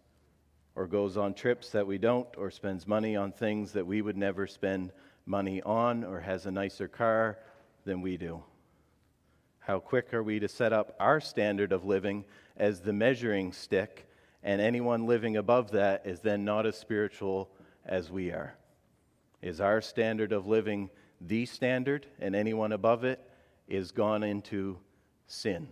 or 0.79 0.87
goes 0.87 1.17
on 1.17 1.33
trips 1.33 1.71
that 1.71 1.85
we 1.85 1.97
don't, 1.97 2.29
or 2.37 2.49
spends 2.49 2.87
money 2.87 3.13
on 3.13 3.33
things 3.33 3.73
that 3.73 3.85
we 3.85 4.01
would 4.01 4.15
never 4.15 4.47
spend 4.47 4.93
money 5.25 5.61
on, 5.63 6.05
or 6.05 6.21
has 6.21 6.45
a 6.45 6.51
nicer 6.51 6.87
car 6.87 7.37
than 7.83 8.01
we 8.01 8.15
do? 8.15 8.41
How 9.59 9.79
quick 9.79 10.13
are 10.13 10.23
we 10.23 10.39
to 10.39 10.47
set 10.47 10.71
up 10.71 10.95
our 10.97 11.19
standard 11.19 11.73
of 11.73 11.83
living 11.83 12.23
as 12.55 12.79
the 12.79 12.93
measuring 12.93 13.51
stick 13.51 14.09
and 14.41 14.61
anyone 14.61 15.05
living 15.05 15.35
above 15.35 15.71
that 15.71 16.05
is 16.05 16.21
then 16.21 16.45
not 16.45 16.65
as 16.65 16.77
spiritual 16.77 17.49
as 17.85 18.09
we 18.09 18.31
are. 18.31 18.55
Is 19.41 19.59
our 19.59 19.81
standard 19.81 20.31
of 20.31 20.47
living 20.47 20.89
the 21.19 21.45
standard, 21.45 22.07
and 22.21 22.37
anyone 22.37 22.71
above 22.71 23.03
it 23.03 23.19
is 23.67 23.91
gone 23.91 24.23
into 24.23 24.77
sin? 25.27 25.67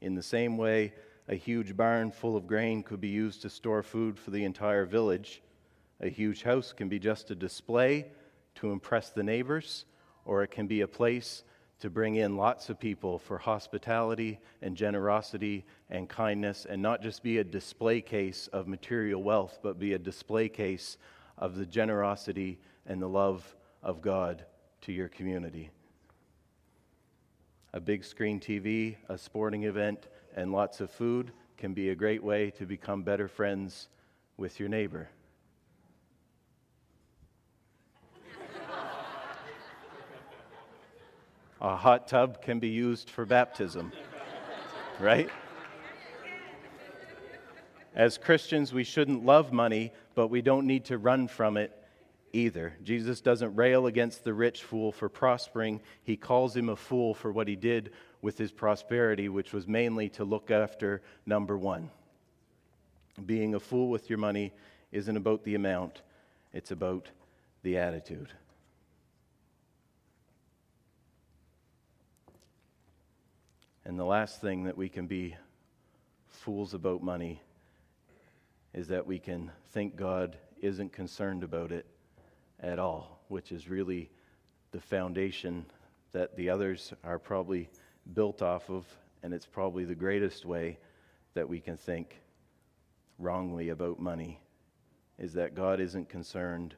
In 0.00 0.14
the 0.14 0.22
same 0.22 0.56
way, 0.56 0.92
a 1.28 1.34
huge 1.34 1.76
barn 1.76 2.10
full 2.10 2.36
of 2.36 2.46
grain 2.46 2.82
could 2.82 3.00
be 3.00 3.08
used 3.08 3.42
to 3.42 3.50
store 3.50 3.82
food 3.82 4.18
for 4.18 4.30
the 4.30 4.44
entire 4.44 4.86
village. 4.86 5.42
A 6.00 6.08
huge 6.08 6.42
house 6.42 6.72
can 6.72 6.88
be 6.88 6.98
just 6.98 7.30
a 7.30 7.34
display 7.34 8.06
to 8.56 8.70
impress 8.70 9.10
the 9.10 9.22
neighbors, 9.22 9.86
or 10.24 10.42
it 10.42 10.50
can 10.50 10.66
be 10.66 10.82
a 10.82 10.88
place 10.88 11.42
to 11.80 11.90
bring 11.90 12.16
in 12.16 12.36
lots 12.36 12.70
of 12.70 12.78
people 12.78 13.18
for 13.18 13.38
hospitality 13.38 14.38
and 14.62 14.76
generosity 14.76 15.64
and 15.90 16.08
kindness, 16.08 16.66
and 16.68 16.80
not 16.80 17.02
just 17.02 17.22
be 17.22 17.38
a 17.38 17.44
display 17.44 18.00
case 18.00 18.48
of 18.52 18.66
material 18.66 19.22
wealth, 19.22 19.58
but 19.62 19.78
be 19.78 19.92
a 19.92 19.98
display 19.98 20.48
case 20.48 20.96
of 21.38 21.56
the 21.56 21.66
generosity 21.66 22.58
and 22.86 23.02
the 23.02 23.08
love 23.08 23.56
of 23.82 24.00
God 24.00 24.44
to 24.82 24.92
your 24.92 25.08
community. 25.08 25.70
A 27.74 27.80
big 27.80 28.04
screen 28.04 28.40
TV, 28.40 28.96
a 29.08 29.18
sporting 29.18 29.64
event, 29.64 30.06
and 30.36 30.52
lots 30.52 30.80
of 30.80 30.90
food 30.90 31.32
can 31.56 31.72
be 31.72 31.88
a 31.88 31.94
great 31.94 32.22
way 32.22 32.50
to 32.52 32.66
become 32.66 33.02
better 33.02 33.26
friends 33.26 33.88
with 34.36 34.60
your 34.60 34.68
neighbor. 34.68 35.08
A 41.58 41.74
hot 41.74 42.06
tub 42.06 42.42
can 42.42 42.58
be 42.58 42.68
used 42.68 43.08
for 43.08 43.24
baptism, 43.24 43.90
right? 45.00 45.30
As 47.94 48.18
Christians, 48.18 48.74
we 48.74 48.84
shouldn't 48.84 49.24
love 49.24 49.54
money, 49.54 49.90
but 50.14 50.28
we 50.28 50.42
don't 50.42 50.66
need 50.66 50.84
to 50.84 50.98
run 50.98 51.28
from 51.28 51.56
it 51.56 51.72
either. 52.34 52.76
Jesus 52.82 53.22
doesn't 53.22 53.56
rail 53.56 53.86
against 53.86 54.22
the 54.22 54.34
rich 54.34 54.62
fool 54.62 54.92
for 54.92 55.08
prospering, 55.08 55.80
he 56.02 56.14
calls 56.14 56.54
him 56.54 56.68
a 56.68 56.76
fool 56.76 57.14
for 57.14 57.32
what 57.32 57.48
he 57.48 57.56
did 57.56 57.90
with 58.22 58.38
his 58.38 58.52
prosperity, 58.52 59.28
which 59.28 59.52
was 59.52 59.66
mainly 59.66 60.08
to 60.10 60.24
look 60.24 60.50
after 60.50 61.02
number 61.26 61.56
one. 61.56 61.90
Being 63.24 63.54
a 63.54 63.60
fool 63.60 63.88
with 63.88 64.10
your 64.10 64.18
money 64.18 64.52
isn't 64.92 65.16
about 65.16 65.44
the 65.44 65.54
amount, 65.54 66.02
it's 66.52 66.70
about 66.70 67.08
the 67.62 67.78
attitude. 67.78 68.28
And 73.84 73.98
the 73.98 74.04
last 74.04 74.40
thing 74.40 74.64
that 74.64 74.76
we 74.76 74.88
can 74.88 75.06
be 75.06 75.36
fools 76.28 76.74
about 76.74 77.02
money 77.02 77.40
is 78.74 78.88
that 78.88 79.06
we 79.06 79.18
can 79.18 79.50
think 79.72 79.96
God 79.96 80.36
isn't 80.60 80.92
concerned 80.92 81.44
about 81.44 81.72
it 81.72 81.86
at 82.60 82.78
all, 82.78 83.20
which 83.28 83.52
is 83.52 83.68
really 83.68 84.10
the 84.72 84.80
foundation 84.80 85.64
that 86.12 86.36
the 86.36 86.50
others 86.50 86.92
are 87.04 87.18
probably 87.18 87.68
built 88.14 88.42
off 88.42 88.70
of, 88.70 88.84
and 89.22 89.32
it's 89.34 89.46
probably 89.46 89.84
the 89.84 89.94
greatest 89.94 90.44
way 90.44 90.78
that 91.34 91.48
we 91.48 91.60
can 91.60 91.76
think 91.76 92.20
wrongly 93.18 93.70
about 93.70 93.98
money 93.98 94.40
is 95.18 95.32
that 95.34 95.54
God 95.54 95.80
isn't 95.80 96.08
concerned 96.08 96.74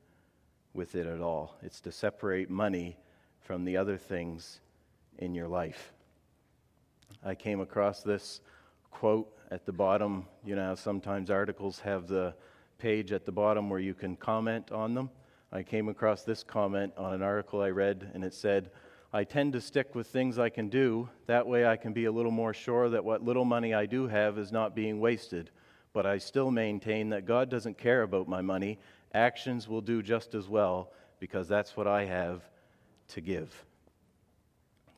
with 0.74 0.94
it 0.94 1.06
at 1.06 1.20
all. 1.20 1.56
It's 1.62 1.80
to 1.82 1.92
separate 1.92 2.50
money 2.50 2.96
from 3.40 3.64
the 3.64 3.76
other 3.76 3.96
things 3.96 4.60
in 5.18 5.34
your 5.34 5.48
life. 5.48 5.92
I 7.24 7.34
came 7.34 7.60
across 7.60 8.02
this 8.02 8.40
quote 8.90 9.32
at 9.50 9.66
the 9.66 9.72
bottom. 9.72 10.26
You 10.44 10.54
know, 10.56 10.74
sometimes 10.74 11.30
articles 11.30 11.80
have 11.80 12.06
the 12.06 12.34
page 12.78 13.12
at 13.12 13.24
the 13.24 13.32
bottom 13.32 13.68
where 13.68 13.80
you 13.80 13.94
can 13.94 14.16
comment 14.16 14.70
on 14.70 14.94
them. 14.94 15.10
I 15.50 15.62
came 15.62 15.88
across 15.88 16.22
this 16.22 16.44
comment 16.44 16.92
on 16.96 17.14
an 17.14 17.22
article 17.22 17.60
I 17.60 17.70
read, 17.70 18.10
and 18.14 18.22
it 18.22 18.34
said, 18.34 18.70
I 19.12 19.25
tend 19.25 19.55
to 19.55 19.61
stick 19.61 19.94
with 19.94 20.07
things 20.09 20.38
I 20.38 20.51
can 20.51 20.68
do. 20.68 21.09
That 21.27 21.47
way 21.47 21.66
I 21.66 21.77
can 21.77 21.94
be 21.94 22.05
a 22.05 22.12
little 22.12 22.31
more 22.31 22.53
sure 22.53 22.90
that 22.90 23.05
what 23.05 23.25
little 23.25 23.47
money 23.47 23.73
I 23.73 23.87
do 23.87 24.07
have 24.07 24.37
is 24.37 24.53
not 24.53 24.75
being 24.75 25.01
wasted. 25.01 25.51
But 25.94 26.05
I 26.05 26.18
still 26.18 26.51
maintain 26.51 27.09
that 27.11 27.25
God 27.25 27.49
doesn't 27.49 27.79
care 27.79 28.03
about 28.03 28.29
my 28.29 28.42
money. 28.42 28.79
Actions 29.14 29.66
will 29.66 29.81
do 29.81 30.03
just 30.03 30.35
as 30.35 30.47
well 30.47 30.92
because 31.21 31.49
that's 31.49 31.75
what 31.75 31.87
I 31.87 32.05
have 32.05 32.42
to 33.09 33.23
give. 33.23 33.64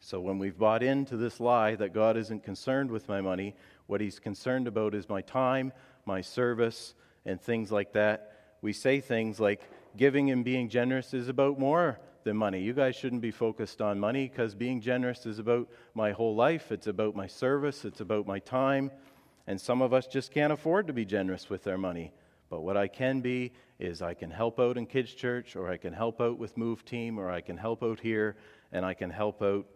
So 0.00 0.20
when 0.20 0.38
we've 0.38 0.58
bought 0.58 0.82
into 0.82 1.16
this 1.16 1.38
lie 1.38 1.76
that 1.76 1.92
God 1.92 2.16
isn't 2.16 2.42
concerned 2.42 2.90
with 2.90 3.08
my 3.08 3.20
money, 3.20 3.54
what 3.86 4.00
He's 4.00 4.18
concerned 4.18 4.66
about 4.66 4.94
is 4.94 5.08
my 5.08 5.20
time, 5.20 5.72
my 6.04 6.20
service, 6.20 6.94
and 7.24 7.40
things 7.40 7.70
like 7.70 7.92
that, 7.92 8.56
we 8.60 8.72
say 8.72 9.00
things 9.00 9.38
like 9.38 9.60
giving 9.96 10.30
and 10.30 10.44
being 10.44 10.68
generous 10.68 11.14
is 11.14 11.28
about 11.28 11.58
more 11.58 12.00
than 12.24 12.36
money. 12.36 12.60
You 12.60 12.72
guys 12.72 12.96
shouldn't 12.96 13.22
be 13.22 13.30
focused 13.30 13.80
on 13.80 13.98
money 13.98 14.28
because 14.28 14.54
being 14.54 14.80
generous 14.80 15.26
is 15.26 15.38
about 15.38 15.68
my 15.94 16.12
whole 16.12 16.34
life. 16.34 16.72
It's 16.72 16.86
about 16.86 17.16
my 17.16 17.26
service. 17.26 17.84
It's 17.84 18.00
about 18.00 18.26
my 18.26 18.38
time. 18.38 18.90
And 19.46 19.60
some 19.60 19.82
of 19.82 19.92
us 19.92 20.06
just 20.06 20.32
can't 20.32 20.52
afford 20.52 20.86
to 20.86 20.92
be 20.92 21.04
generous 21.04 21.50
with 21.50 21.66
our 21.66 21.78
money. 21.78 22.12
But 22.48 22.60
what 22.60 22.76
I 22.76 22.88
can 22.88 23.20
be 23.20 23.52
is 23.78 24.02
I 24.02 24.14
can 24.14 24.30
help 24.30 24.60
out 24.60 24.76
in 24.76 24.86
kids' 24.86 25.14
church, 25.14 25.56
or 25.56 25.70
I 25.70 25.76
can 25.76 25.92
help 25.92 26.20
out 26.20 26.38
with 26.38 26.56
Move 26.56 26.84
Team, 26.84 27.18
or 27.18 27.30
I 27.30 27.40
can 27.40 27.56
help 27.56 27.82
out 27.82 28.00
here, 28.00 28.36
and 28.72 28.84
I 28.84 28.94
can 28.94 29.10
help 29.10 29.40
out 29.42 29.66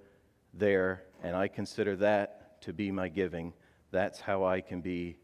there. 0.52 1.04
And 1.22 1.37
I 1.37 1.48
consider 1.48 1.96
that 1.96 2.61
to 2.62 2.72
be 2.72 2.90
my 2.90 3.09
giving. 3.09 3.52
That's 3.90 4.20
how 4.20 4.44
I 4.44 4.61
can 4.61 4.80
be 4.80 5.16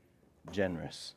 generous. 0.52 1.14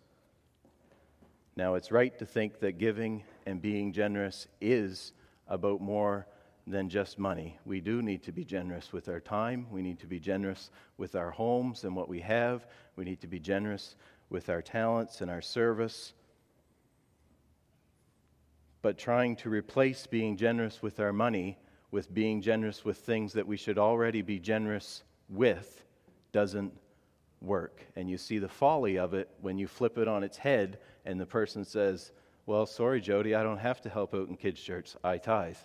Now, 1.56 1.76
it's 1.76 1.92
right 1.92 2.18
to 2.18 2.26
think 2.26 2.60
that 2.62 2.80
giving 2.80 3.24
and 3.46 3.62
being 3.62 3.94
generous 3.94 4.48
is 4.60 5.14
about 5.54 5.82
more 5.82 6.28
than 6.66 6.90
just 6.90 7.20
money. 7.20 7.58
We 7.66 7.82
do 7.82 8.02
need 8.02 8.24
to 8.24 8.32
be 8.32 8.46
generous 8.46 8.94
with 8.94 9.10
our 9.10 9.20
time. 9.20 9.68
We 9.70 9.82
need 9.82 10.00
to 10.00 10.08
be 10.08 10.20
generous 10.20 10.70
with 10.98 11.16
our 11.16 11.32
homes 11.32 11.84
and 11.84 11.96
what 11.96 12.10
we 12.10 12.22
have. 12.22 12.66
We 12.96 13.04
need 13.04 13.22
to 13.22 13.28
be 13.28 13.40
generous 13.40 13.96
with 14.30 14.50
our 14.50 14.62
talents 14.62 15.22
and 15.22 15.30
our 15.30 15.42
service. 15.42 16.14
But 18.82 18.98
trying 18.98 19.36
to 19.38 19.50
replace 19.50 20.08
being 20.08 20.38
generous 20.38 20.82
with 20.82 21.00
our 21.00 21.14
money 21.14 21.58
with 21.94 22.12
being 22.12 22.42
generous 22.42 22.84
with 22.84 22.98
things 22.98 23.34
that 23.34 23.46
we 23.46 23.56
should 23.56 23.78
already 23.78 24.24
be 24.24 24.40
generous 24.40 25.04
with 25.30 25.86
doesn't 26.32 26.74
work. 27.40 27.86
And 27.96 28.10
you 28.10 28.18
see 28.18 28.40
the 28.40 28.50
folly 28.50 28.98
of 28.98 29.14
it 29.14 29.30
when 29.42 29.60
you 29.60 29.68
flip 29.68 30.00
it 30.00 30.08
on 30.08 30.24
its 30.24 30.36
head 30.36 30.80
and 31.06 31.22
the 31.22 31.26
person 31.28 31.64
says, 31.64 32.12
Well, 32.46 32.66
sorry, 32.66 33.00
Jody, 33.00 33.36
I 33.36 33.44
don't 33.44 33.60
have 33.60 33.80
to 33.82 33.90
help 33.90 34.14
out 34.14 34.28
in 34.28 34.36
kids' 34.36 34.62
church. 34.62 34.96
I 35.02 35.18
tithe. 35.18 35.56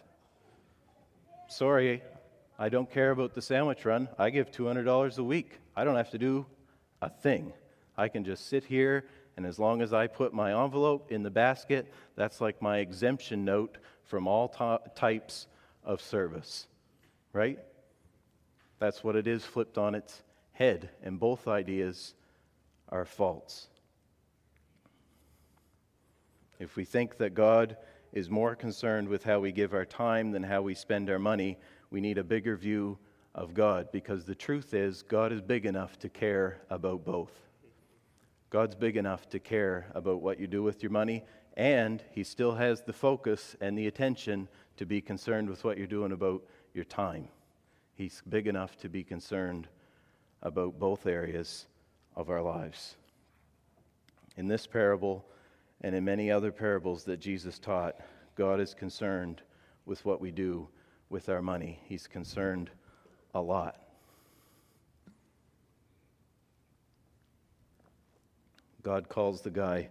Sorry, 1.49 2.05
I 2.57 2.69
don't 2.69 2.89
care 2.89 3.11
about 3.11 3.35
the 3.35 3.43
sandwich 3.43 3.85
run. 3.85 4.09
I 4.17 4.31
give 4.31 4.53
$200 4.53 5.19
a 5.19 5.25
week. 5.25 5.59
I 5.75 5.83
don't 5.83 5.97
have 5.97 6.11
to 6.11 6.19
do 6.19 6.47
a 7.03 7.11
thing. 7.11 7.53
I 7.97 8.07
can 8.07 8.23
just 8.23 8.47
sit 8.47 8.65
here, 8.65 9.07
and 9.37 9.45
as 9.45 9.59
long 9.59 9.83
as 9.83 9.93
I 9.93 10.07
put 10.07 10.33
my 10.33 10.63
envelope 10.65 11.11
in 11.11 11.25
the 11.25 11.31
basket, 11.31 11.93
that's 12.15 12.41
like 12.41 12.63
my 12.63 12.79
exemption 12.79 13.45
note 13.45 13.79
from 14.05 14.29
all 14.29 14.49
t- 14.49 14.91
types 14.95 15.49
of 15.83 16.01
service. 16.01 16.69
Right? 17.33 17.59
That's 18.79 19.03
what 19.03 19.17
it 19.17 19.27
is 19.27 19.45
flipped 19.45 19.79
on 19.79 19.97
its 19.97 20.23
head, 20.53 20.91
and 21.03 21.19
both 21.19 21.49
ideas 21.49 22.15
are 22.89 23.05
false. 23.05 23.67
If 26.59 26.77
we 26.77 26.85
think 26.85 27.19
that 27.19 27.35
God 27.35 27.77
is 28.13 28.31
more 28.31 28.57
concerned 28.57 29.09
with 29.09 29.25
how 29.25 29.41
we 29.41 29.53
give 29.53 29.75
our 29.75 29.85
time 29.85 30.31
than 30.33 30.43
how 30.43 30.63
we 30.63 30.75
spend 30.75 31.09
our 31.11 31.19
money, 31.19 31.59
we 31.91 32.01
need 32.01 32.19
a 32.19 32.25
bigger 32.25 32.57
view 32.57 32.99
of 33.35 33.55
God 33.55 33.93
because 33.93 34.25
the 34.25 34.35
truth 34.35 34.75
is, 34.75 35.03
God 35.03 35.33
is 35.33 35.41
big 35.41 35.67
enough 35.67 35.99
to 36.01 36.09
care 36.09 36.61
about 36.71 37.05
both. 37.05 37.33
God's 38.51 38.75
big 38.75 38.97
enough 38.97 39.29
to 39.31 39.39
care 39.39 39.87
about 39.95 40.23
what 40.23 40.41
you 40.41 40.47
do 40.47 40.63
with 40.63 40.83
your 40.83 40.91
money, 40.91 41.25
and 41.57 42.03
He 42.11 42.25
still 42.25 42.55
has 42.55 42.83
the 42.83 42.93
focus 42.93 43.55
and 43.61 43.77
the 43.77 43.87
attention 43.87 44.49
to 44.79 44.87
be 44.87 45.01
concerned 45.01 45.51
with 45.51 45.65
what 45.65 45.77
you're 45.77 45.87
doing 45.87 46.13
about 46.13 46.43
your 46.73 46.85
time. 46.85 47.29
He's 47.95 48.23
big 48.29 48.47
enough 48.47 48.77
to 48.79 48.89
be 48.89 49.05
concerned 49.05 49.69
about 50.43 50.79
both 50.79 51.07
areas 51.07 51.67
of 52.17 52.31
our 52.31 52.43
lives. 52.43 52.97
In 54.37 54.49
this 54.49 54.67
parable 54.67 55.25
and 55.81 55.95
in 55.95 56.05
many 56.05 56.31
other 56.31 56.51
parables 56.51 57.05
that 57.05 57.21
Jesus 57.21 57.59
taught, 57.59 57.97
God 58.35 58.61
is 58.61 58.75
concerned 58.75 59.43
with 59.87 60.05
what 60.05 60.21
we 60.21 60.31
do 60.31 60.69
with 61.09 61.29
our 61.29 61.43
money. 61.43 61.81
He's 61.85 62.07
concerned 62.07 62.71
a 63.35 63.41
lot. 63.41 63.81
God 68.83 69.09
calls 69.09 69.43
the 69.43 69.51
guy 69.51 69.89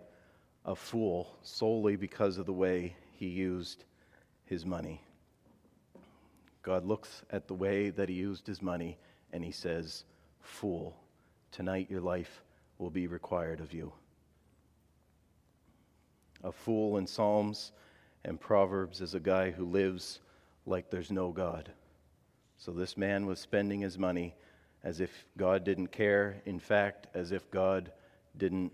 a 0.66 0.76
fool 0.76 1.38
solely 1.42 1.96
because 1.96 2.38
of 2.38 2.46
the 2.46 2.54
way 2.54 2.96
he 3.14 3.28
used 3.28 3.86
his 4.46 4.66
money. 4.66 5.02
God 6.62 6.86
looks 6.86 7.24
at 7.32 7.48
the 7.48 7.54
way 7.54 7.90
that 7.92 8.10
he 8.10 8.16
used 8.16 8.46
his 8.46 8.62
money 8.62 8.98
and 9.32 9.44
he 9.44 9.52
says, 9.52 10.04
Fool, 10.42 10.98
tonight 11.52 11.90
your 11.90 12.02
life 12.02 12.44
will 12.78 12.90
be 12.90 13.08
required 13.08 13.60
of 13.60 13.74
you. 13.74 13.92
A 16.44 16.52
fool 16.52 16.98
in 16.98 17.08
Psalms 17.08 17.72
and 18.24 18.40
Proverbs 18.40 19.02
is 19.02 19.14
a 19.14 19.20
guy 19.20 19.52
who 19.52 19.66
lives 19.66 20.20
like 20.66 20.90
there's 20.90 21.12
no 21.12 21.32
God. 21.32 21.72
So 22.58 22.72
this 22.72 22.98
man 22.98 23.26
was 23.26 23.40
spending 23.40 23.82
his 23.82 23.98
money 23.98 24.36
as 24.84 25.00
if 25.00 25.26
God 25.38 25.64
didn't 25.64 25.88
care, 25.88 26.42
in 26.46 26.60
fact, 26.60 27.08
as 27.14 27.32
if 27.32 27.50
God 27.52 27.92
didn't 28.38 28.72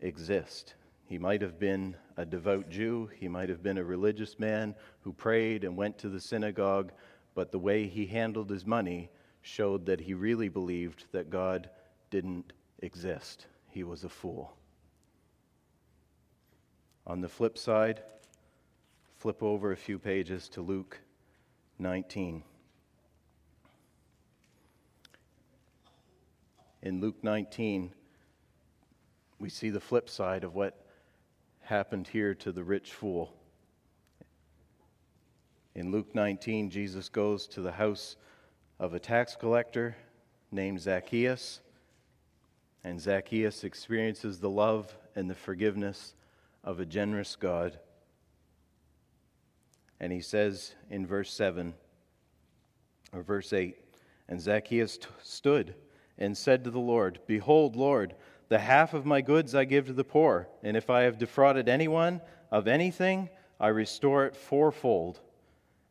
exist. 0.00 0.74
He 1.06 1.18
might 1.18 1.42
have 1.42 1.58
been 1.58 1.96
a 2.16 2.24
devout 2.24 2.70
Jew, 2.70 3.10
he 3.18 3.28
might 3.28 3.48
have 3.48 3.62
been 3.62 3.78
a 3.78 3.84
religious 3.84 4.38
man 4.38 4.74
who 5.00 5.12
prayed 5.12 5.64
and 5.64 5.76
went 5.76 5.98
to 5.98 6.08
the 6.08 6.20
synagogue, 6.20 6.92
but 7.34 7.50
the 7.50 7.58
way 7.58 7.86
he 7.86 8.06
handled 8.06 8.50
his 8.50 8.64
money 8.64 9.10
showed 9.42 9.86
that 9.86 10.00
he 10.00 10.14
really 10.14 10.48
believed 10.48 11.04
that 11.12 11.30
God 11.30 11.68
didn't 12.10 12.52
exist. 12.78 13.46
He 13.68 13.84
was 13.84 14.04
a 14.04 14.08
fool. 14.08 14.56
On 17.06 17.20
the 17.20 17.28
flip 17.28 17.58
side, 17.58 18.00
flip 19.18 19.42
over 19.42 19.72
a 19.72 19.76
few 19.76 19.98
pages 19.98 20.48
to 20.50 20.62
Luke 20.62 20.98
19. 21.78 22.42
In 26.82 27.00
Luke 27.00 27.22
19, 27.22 27.92
we 29.38 29.50
see 29.50 29.68
the 29.68 29.80
flip 29.80 30.08
side 30.08 30.44
of 30.44 30.54
what 30.54 30.86
happened 31.60 32.08
here 32.08 32.34
to 32.36 32.52
the 32.52 32.64
rich 32.64 32.92
fool. 32.92 33.34
In 35.74 35.90
Luke 35.90 36.14
19, 36.14 36.70
Jesus 36.70 37.10
goes 37.10 37.46
to 37.48 37.60
the 37.60 37.72
house 37.72 38.16
of 38.78 38.94
a 38.94 38.98
tax 38.98 39.36
collector 39.36 39.94
named 40.50 40.80
Zacchaeus. 40.80 41.60
And 42.82 42.98
Zacchaeus 42.98 43.62
experiences 43.62 44.40
the 44.40 44.48
love 44.48 44.96
and 45.14 45.28
the 45.28 45.34
forgiveness 45.34 46.14
of 46.64 46.80
a 46.80 46.86
generous 46.86 47.36
God. 47.36 47.78
And 50.00 50.12
he 50.12 50.20
says 50.20 50.74
in 50.90 51.06
verse 51.06 51.32
7 51.32 51.74
or 53.12 53.22
verse 53.22 53.52
8 53.52 53.76
And 54.28 54.40
Zacchaeus 54.40 54.98
t- 54.98 55.06
stood 55.22 55.74
and 56.18 56.36
said 56.36 56.64
to 56.64 56.70
the 56.70 56.80
Lord, 56.80 57.20
Behold, 57.26 57.76
Lord, 57.76 58.14
the 58.48 58.58
half 58.58 58.94
of 58.94 59.06
my 59.06 59.20
goods 59.20 59.54
I 59.54 59.64
give 59.64 59.86
to 59.86 59.92
the 59.92 60.04
poor, 60.04 60.48
and 60.62 60.76
if 60.76 60.90
I 60.90 61.02
have 61.02 61.18
defrauded 61.18 61.68
anyone 61.68 62.20
of 62.50 62.66
anything, 62.66 63.28
I 63.60 63.68
restore 63.68 64.26
it 64.26 64.36
fourfold. 64.36 65.20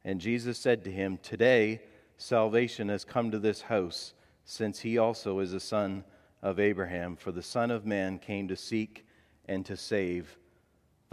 And 0.04 0.20
Jesus 0.20 0.58
said 0.58 0.84
to 0.84 0.92
him, 0.92 1.18
Today 1.22 1.82
salvation 2.18 2.90
has 2.90 3.06
come 3.06 3.32
to 3.32 3.40
this 3.40 3.62
house, 3.62 4.14
since 4.46 4.80
he 4.80 4.98
also 4.98 5.40
is 5.40 5.54
a 5.54 5.60
son 5.60 6.04
of 6.42 6.60
Abraham. 6.60 7.16
For 7.16 7.32
the 7.32 7.42
Son 7.42 7.72
of 7.72 7.86
Man 7.86 8.20
came 8.20 8.48
to 8.50 8.56
seek 8.56 9.06
and 9.46 9.66
to 9.66 9.78
save 9.78 10.38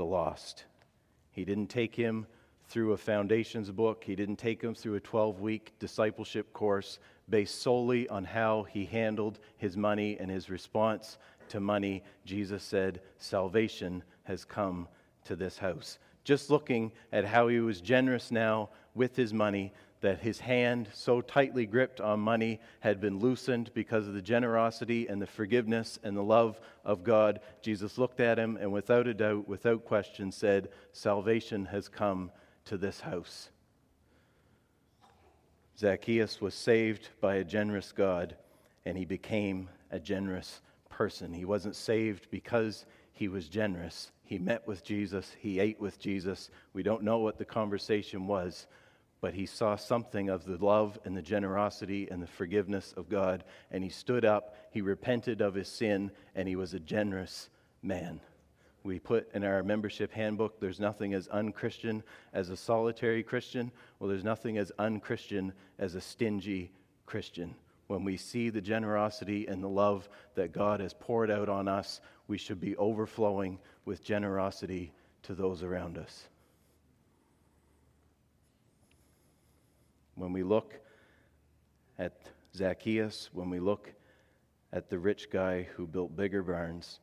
the 0.01 0.05
lost. 0.07 0.65
He 1.31 1.45
didn't 1.45 1.67
take 1.67 1.95
him 1.95 2.27
through 2.69 2.93
a 2.93 2.97
foundations 2.97 3.71
book, 3.71 4.03
he 4.03 4.17
didn't 4.17 4.37
take 4.37 4.63
him 4.63 4.75
through 4.75 4.95
a 4.95 5.01
12 5.01 5.41
week 5.41 5.75
discipleship 5.79 6.55
course 6.55 6.99
based 7.29 7.61
solely 7.61 8.09
on 8.09 8.25
how 8.25 8.63
he 8.63 8.87
handled 8.87 9.41
his 9.59 9.77
money 9.77 10.17
and 10.19 10.31
his 10.31 10.49
response 10.49 11.19
to 11.51 11.61
money. 11.61 12.03
Jesus 12.25 12.63
said, 12.63 13.03
Salvation 13.19 14.03
has 14.25 14.43
come 14.43 14.89
to 15.27 15.37
this 15.37 15.59
house. 15.59 15.99
Just 16.25 16.49
looking 16.49 16.93
at 17.13 17.27
how 17.27 17.49
he 17.49 17.61
was 17.61 17.83
generous 17.83 18.31
now 18.31 18.71
with 18.95 19.15
his 19.15 19.35
money, 19.35 19.71
that 20.01 20.21
his 20.21 20.41
hand, 20.41 20.89
so 20.95 21.21
tightly 21.21 21.67
gripped 21.67 22.01
on 22.01 22.21
money, 22.21 22.61
had 22.81 23.01
been 23.01 23.19
loosened 23.19 23.71
because 23.75 24.09
of 24.09 24.15
the 24.15 24.23
generosity 24.23 25.07
and 25.07 25.21
the 25.21 25.27
forgiveness 25.27 25.99
and 26.03 26.17
the 26.17 26.23
love 26.23 26.59
of 26.85 27.05
God. 27.05 27.41
Jesus 27.61 27.99
looked 27.99 28.21
at 28.21 28.39
him 28.39 28.57
and, 28.61 28.73
without 28.73 29.07
a 29.07 29.15
doubt, 29.15 29.47
without 29.47 29.85
question, 29.85 30.33
said, 30.33 30.71
Salvation 30.93 31.67
has 31.67 31.89
come 31.89 32.31
to 32.65 32.79
this 32.79 33.01
house. 33.01 33.51
Zacchaeus 35.79 36.41
was 36.41 36.55
saved 36.55 37.09
by 37.21 37.37
a 37.37 37.45
generous 37.45 37.93
God, 37.93 38.37
and 38.85 38.97
he 38.97 39.05
became 39.05 39.69
a 39.91 39.99
generous 39.99 40.61
person. 40.89 41.33
He 41.33 41.45
wasn't 41.45 41.77
saved 41.77 42.29
because 42.31 42.85
he 43.13 43.29
was 43.29 43.49
generous. 43.49 44.13
He 44.23 44.39
met 44.39 44.67
with 44.67 44.85
Jesus, 44.85 45.35
he 45.39 45.59
ate 45.59 45.81
with 45.81 45.99
Jesus. 45.99 46.51
We 46.73 46.83
don't 46.83 47.03
know 47.03 47.19
what 47.19 47.39
the 47.39 47.45
conversation 47.45 48.27
was, 48.27 48.67
but 49.21 49.35
he 49.35 49.47
saw 49.47 49.77
something 49.77 50.29
of 50.29 50.45
the 50.45 50.57
love 50.65 50.99
and 51.05 51.17
the 51.17 51.23
generosity 51.23 52.09
and 52.11 52.23
the 52.23 52.27
forgiveness 52.27 52.95
of 52.97 53.09
God, 53.09 53.45
and 53.71 53.85
he 53.85 53.91
stood 53.91 54.25
up, 54.25 54.57
he 54.71 54.81
repented 54.81 55.41
of 55.41 55.55
his 55.55 55.69
sin, 55.69 56.11
and 56.35 56.49
he 56.49 56.57
was 56.57 56.75
a 56.75 56.81
generous 56.81 57.51
man. 57.83 58.21
We 58.83 58.99
put 58.99 59.31
in 59.35 59.45
our 59.45 59.63
membership 59.63 60.11
handbook 60.13 60.59
there's 60.59 60.81
nothing 60.81 61.13
as 61.13 61.29
unchristian 61.29 62.03
as 62.33 62.49
a 62.49 62.57
solitary 62.57 63.23
Christian. 63.23 63.71
Well, 63.99 64.09
there's 64.09 64.25
nothing 64.25 64.57
as 64.57 64.73
unchristian 64.79 65.53
as 65.79 65.95
a 65.95 66.01
stingy 66.01 66.73
Christian. 67.05 67.55
When 67.89 68.05
we 68.05 68.17
see 68.17 68.49
the 68.49 68.61
generosity 68.61 69.49
and 69.49 69.63
the 69.63 69.69
love 69.69 70.09
that 70.35 70.53
God 70.53 70.81
has 70.81 70.95
poured 70.95 71.31
out 71.31 71.49
on 71.49 71.69
us, 71.69 72.01
we 72.27 72.39
should 72.39 72.61
be 72.61 72.77
overflowing 72.77 73.59
with 73.85 74.03
generosity 74.03 74.93
to 75.25 75.35
those 75.35 75.63
around 75.63 75.99
us. 75.99 76.29
When 80.15 80.33
we 80.33 80.43
look 80.43 80.81
at 81.99 82.27
Zacchaeus, 82.55 83.31
when 83.33 83.51
we 83.51 83.61
look 83.61 83.93
at 84.73 84.89
the 84.89 84.99
rich 84.99 85.31
guy 85.31 85.63
who 85.75 85.87
built 85.87 86.17
bigger 86.17 86.43
barns, 86.43 87.01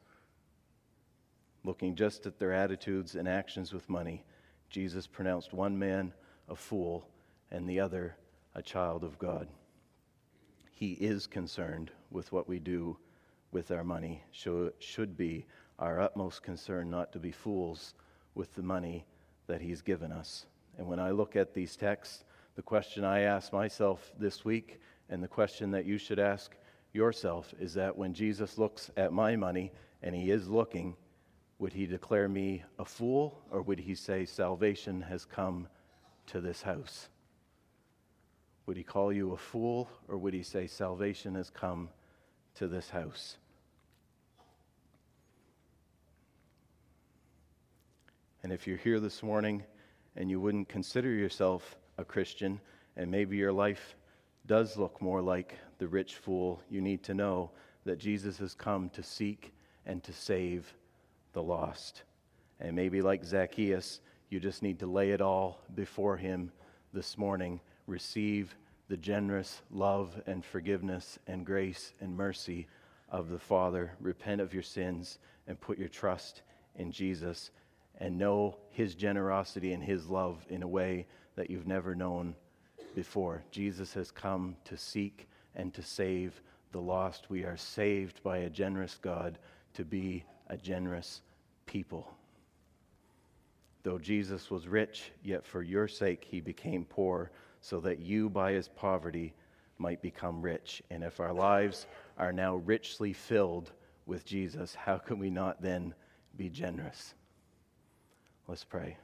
looking 1.63 1.95
just 1.95 2.25
at 2.25 2.39
their 2.39 2.53
attitudes 2.53 3.15
and 3.15 3.27
actions 3.27 3.73
with 3.73 3.89
money, 3.89 4.23
Jesus 4.69 5.07
pronounced 5.07 5.53
one 5.53 5.77
man 5.77 6.13
a 6.49 6.55
fool 6.55 7.07
and 7.51 7.69
the 7.69 7.79
other 7.79 8.15
a 8.55 8.61
child 8.61 9.03
of 9.03 9.19
God. 9.19 9.47
He 10.71 10.93
is 10.93 11.27
concerned 11.27 11.91
with 12.11 12.31
what 12.31 12.47
we 12.47 12.59
do 12.59 12.97
with 13.51 13.71
our 13.71 13.83
money. 13.83 14.23
Should 14.31 15.17
be 15.17 15.45
our 15.79 15.99
utmost 15.99 16.43
concern 16.43 16.89
not 16.89 17.11
to 17.13 17.19
be 17.19 17.31
fools 17.31 17.93
with 18.35 18.53
the 18.53 18.63
money 18.63 19.05
that 19.47 19.61
He's 19.61 19.81
given 19.81 20.11
us. 20.11 20.45
And 20.77 20.87
when 20.87 20.99
I 20.99 21.11
look 21.11 21.35
at 21.35 21.53
these 21.53 21.75
texts, 21.75 22.23
the 22.57 22.63
question 22.63 23.05
I 23.05 23.21
ask 23.21 23.53
myself 23.53 24.11
this 24.19 24.43
week, 24.43 24.81
and 25.09 25.21
the 25.21 25.27
question 25.27 25.69
that 25.71 25.85
you 25.85 25.99
should 25.99 26.17
ask 26.17 26.55
yourself, 26.91 27.53
is 27.59 27.75
that 27.75 27.95
when 27.95 28.15
Jesus 28.15 28.57
looks 28.57 28.89
at 28.97 29.13
my 29.13 29.35
money, 29.35 29.71
and 30.01 30.15
He 30.15 30.31
is 30.31 30.49
looking, 30.49 30.95
would 31.59 31.71
he 31.71 31.85
declare 31.85 32.27
me 32.27 32.63
a 32.79 32.85
fool, 32.85 33.39
or 33.51 33.61
would 33.61 33.79
he 33.79 33.93
say, 33.93 34.25
Salvation 34.25 35.01
has 35.01 35.23
come 35.23 35.67
to 36.25 36.41
this 36.41 36.63
house? 36.63 37.09
Would 38.65 38.77
he 38.77 38.83
call 38.83 39.13
you 39.13 39.33
a 39.33 39.37
fool, 39.37 39.87
or 40.07 40.17
would 40.17 40.33
he 40.33 40.43
say, 40.43 40.65
Salvation 40.65 41.35
has 41.35 41.51
come 41.51 41.89
to 42.55 42.67
this 42.67 42.89
house? 42.89 43.37
And 48.41 48.51
if 48.51 48.65
you're 48.65 48.77
here 48.77 48.99
this 48.99 49.21
morning 49.21 49.63
and 50.15 50.29
you 50.29 50.39
wouldn't 50.39 50.69
consider 50.69 51.11
yourself 51.11 51.75
a 51.97 52.05
Christian, 52.05 52.59
and 52.95 53.09
maybe 53.09 53.37
your 53.37 53.53
life 53.53 53.95
does 54.45 54.77
look 54.77 55.01
more 55.01 55.21
like 55.21 55.57
the 55.77 55.87
rich 55.87 56.15
fool, 56.15 56.61
you 56.69 56.81
need 56.81 57.03
to 57.03 57.13
know 57.13 57.51
that 57.85 57.99
Jesus 57.99 58.37
has 58.37 58.53
come 58.53 58.89
to 58.89 59.03
seek 59.03 59.53
and 59.85 60.03
to 60.03 60.13
save 60.13 60.73
the 61.33 61.43
lost. 61.43 62.03
And 62.59 62.75
maybe 62.75 63.01
like 63.01 63.23
Zacchaeus, 63.23 64.01
you 64.29 64.39
just 64.39 64.63
need 64.63 64.79
to 64.79 64.87
lay 64.87 65.11
it 65.11 65.21
all 65.21 65.61
before 65.75 66.17
him 66.17 66.51
this 66.93 67.17
morning. 67.17 67.59
Receive 67.85 68.55
the 68.89 68.97
generous 68.97 69.61
love 69.69 70.19
and 70.25 70.43
forgiveness 70.43 71.19
and 71.27 71.45
grace 71.45 71.93
and 72.01 72.15
mercy 72.15 72.67
of 73.09 73.29
the 73.29 73.39
Father. 73.39 73.91
Repent 73.99 74.41
of 74.41 74.53
your 74.53 74.63
sins 74.63 75.19
and 75.47 75.59
put 75.59 75.77
your 75.77 75.89
trust 75.89 76.41
in 76.75 76.91
Jesus 76.91 77.51
and 77.99 78.17
know 78.17 78.57
his 78.69 78.95
generosity 78.95 79.73
and 79.73 79.83
his 79.83 80.07
love 80.07 80.45
in 80.49 80.63
a 80.63 80.67
way 80.67 81.05
that 81.37 81.49
you've 81.49 81.67
never 81.67 81.95
known 81.95 82.35
before. 82.95 83.43
Jesus 83.51 83.93
has 83.93 84.11
come 84.11 84.57
to 84.65 84.75
seek 84.75 85.29
and 85.55 85.73
to 85.73 85.81
save 85.81 86.41
the 86.73 86.81
lost. 86.81 87.29
We 87.29 87.45
are 87.45 87.55
saved 87.55 88.21
by 88.23 88.39
a 88.39 88.49
generous 88.49 88.97
God 89.01 89.37
to 89.75 89.85
be 89.85 90.25
a 90.47 90.57
generous 90.57 91.21
people. 91.65 92.11
Though 93.83 93.99
Jesus 93.99 94.51
was 94.51 94.67
rich, 94.67 95.11
yet 95.23 95.45
for 95.45 95.61
your 95.61 95.87
sake 95.87 96.27
he 96.29 96.41
became 96.41 96.83
poor, 96.83 97.31
so 97.61 97.79
that 97.81 97.99
you 97.99 98.29
by 98.29 98.51
his 98.51 98.67
poverty 98.67 99.33
might 99.77 100.01
become 100.01 100.41
rich. 100.41 100.81
And 100.89 101.03
if 101.03 101.19
our 101.19 101.33
lives 101.33 101.85
are 102.17 102.33
now 102.33 102.55
richly 102.55 103.13
filled 103.13 103.71
with 104.05 104.25
Jesus, 104.25 104.73
how 104.73 104.97
can 104.97 105.19
we 105.19 105.29
not 105.29 105.61
then 105.61 105.93
be 106.35 106.49
generous? 106.49 107.13
Let's 108.47 108.63
pray. 108.63 108.97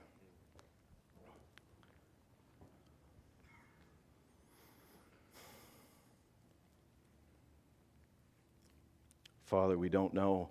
Father, 9.53 9.77
we 9.77 9.87
don't 9.87 10.15
know 10.15 10.49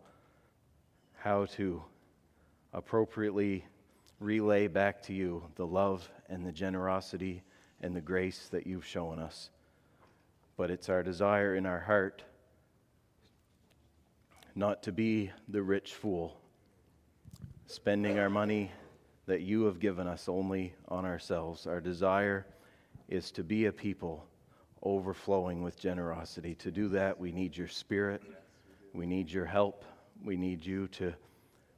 how 1.17 1.47
to 1.47 1.83
appropriately 2.73 3.65
relay 4.21 4.69
back 4.69 5.03
to 5.03 5.13
you 5.13 5.43
the 5.57 5.67
love 5.67 6.09
and 6.29 6.47
the 6.47 6.53
generosity 6.53 7.43
and 7.81 7.97
the 7.97 8.01
grace 8.01 8.47
that 8.53 8.65
you've 8.65 8.87
shown 8.87 9.19
us. 9.19 9.51
But 10.57 10.71
it's 10.71 10.89
our 10.89 11.03
desire 11.03 11.57
in 11.57 11.67
our 11.67 11.81
heart 11.81 12.23
not 14.55 14.85
to 14.85 14.93
be 14.93 15.33
the 15.49 15.65
rich 15.65 15.95
fool, 15.95 16.41
spending 17.67 18.21
our 18.21 18.31
money 18.31 18.71
that 19.27 19.41
you 19.41 19.65
have 19.65 19.81
given 19.81 20.07
us 20.07 20.29
only 20.29 20.75
on 20.87 21.05
ourselves. 21.05 21.67
Our 21.67 21.81
desire 21.81 22.47
is 23.09 23.33
to 23.33 23.43
be 23.43 23.65
a 23.65 23.73
people 23.73 24.29
overflowing 24.85 25.61
with 25.61 25.77
generosity. 25.77 26.55
To 26.55 26.71
do 26.71 26.87
that, 26.91 27.19
we 27.19 27.33
need 27.33 27.57
your 27.57 27.67
spirit, 27.67 28.23
we 28.93 29.07
need 29.07 29.31
your 29.31 29.47
help, 29.47 29.85
we 30.25 30.37
need 30.37 30.65
you 30.65 30.89
to 30.89 31.15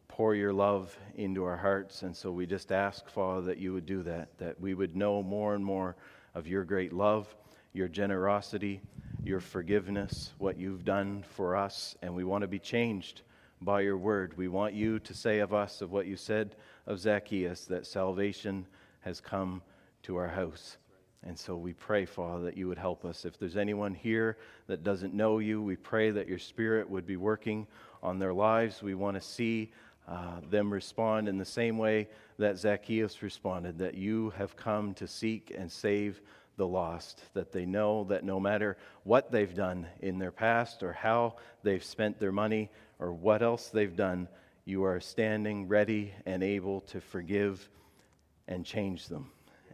pour 0.09 0.35
your 0.35 0.53
love 0.53 0.97
into 1.17 1.45
our 1.45 1.57
hearts. 1.57 2.03
And 2.03 2.17
so 2.17 2.31
we 2.31 2.47
just 2.47 2.71
ask, 2.71 3.09
Father, 3.09 3.43
that 3.43 3.59
you 3.59 3.73
would 3.73 3.87
do 3.87 4.03
that, 4.05 4.37
that 4.39 4.61
we 4.61 4.75
would 4.75 4.95
know 4.95 5.23
more 5.23 5.55
and 5.55 5.65
more 5.65 5.97
of 6.35 6.47
your 6.47 6.65
great 6.65 6.93
love, 6.93 7.35
your 7.73 7.89
generosity, 7.89 8.81
your 9.25 9.41
forgiveness, 9.41 10.33
what 10.39 10.59
you've 10.59 10.85
done 10.85 11.25
for 11.31 11.57
us. 11.57 11.97
And 12.03 12.15
we 12.15 12.25
want 12.25 12.43
to 12.43 12.49
be 12.49 12.59
changed 12.59 13.23
by 13.61 13.81
your 13.81 13.97
word. 13.97 14.37
We 14.37 14.49
want 14.49 14.75
you 14.75 14.99
to 15.01 15.15
say 15.15 15.39
of 15.39 15.55
us, 15.55 15.81
of 15.81 15.91
what 15.91 16.07
you 16.07 16.17
said 16.17 16.57
of 16.87 17.01
Zacchaeus, 17.01 17.65
that 17.67 17.87
salvation 17.87 18.67
has 19.01 19.21
come 19.21 19.63
to 20.03 20.17
our 20.17 20.29
house. 20.29 20.77
And 21.27 21.39
so 21.39 21.57
we 21.57 21.73
pray, 21.73 22.05
Father, 22.05 22.45
that 22.45 22.57
you 22.57 22.69
would 22.69 22.79
help 22.79 23.05
us. 23.05 23.25
If 23.25 23.39
there's 23.39 23.57
anyone 23.57 23.95
here 23.95 24.37
that 24.67 24.85
doesn't 24.85 25.15
know 25.15 25.39
you, 25.39 25.63
we 25.63 25.77
pray 25.77 26.11
that 26.11 26.29
your 26.29 26.39
Spirit 26.39 26.89
would 26.89 27.07
be 27.07 27.17
working 27.17 27.67
on 28.03 28.19
their 28.19 28.35
lives. 28.35 28.83
We 28.83 28.95
want 28.95 29.17
to 29.17 29.23
see 29.23 29.73
uh, 30.07 30.41
them 30.51 30.71
respond 30.71 31.29
in 31.29 31.39
the 31.39 31.45
same 31.45 31.79
way 31.79 32.09
that 32.39 32.59
Zacchaeus 32.59 33.23
responded 33.23 33.79
that 33.79 33.95
you 33.95 34.31
have 34.37 34.55
come 34.55 34.93
to 34.95 35.09
seek 35.09 35.55
and 35.57 35.73
save 35.73 36.21
the 36.57 36.67
lost, 36.67 37.23
that 37.33 37.53
they 37.53 37.65
know 37.65 38.05
that 38.05 38.23
no 38.23 38.39
matter 38.39 38.77
what 39.05 39.33
they've 39.33 39.55
done 39.55 39.87
in 40.01 40.19
their 40.19 40.31
past 40.31 40.83
or 40.83 40.93
how 40.93 41.37
they've 41.63 41.83
spent 41.83 42.21
their 42.21 42.33
money 42.33 42.71
or 42.99 43.13
what 43.13 43.43
else 43.43 43.71
they've 43.71 43.97
done, 43.97 44.29
you 44.67 44.85
are 44.85 45.01
standing 45.01 45.69
ready 45.69 46.13
and 46.27 46.43
able 46.43 46.83
to 46.83 47.01
forgive 47.01 47.69
and 48.47 48.65
change 48.65 49.09
them. 49.09 49.31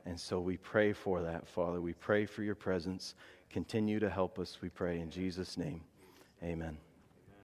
And 0.07 0.19
so 0.19 0.41
we 0.41 0.57
pray 0.57 0.93
for 0.93 1.23
that, 1.23 1.47
Father. 1.47 1.81
We 1.81 1.95
pray 1.95 2.27
for 2.27 2.43
your 2.43 2.55
presence. 2.55 3.15
Continue 3.51 3.99
to 4.01 4.11
help 4.11 4.39
us, 4.39 4.59
we 4.63 4.69
pray. 4.69 5.01
In 5.01 5.11
Jesus' 5.11 5.57
name, 5.57 5.83
amen. 6.43 6.79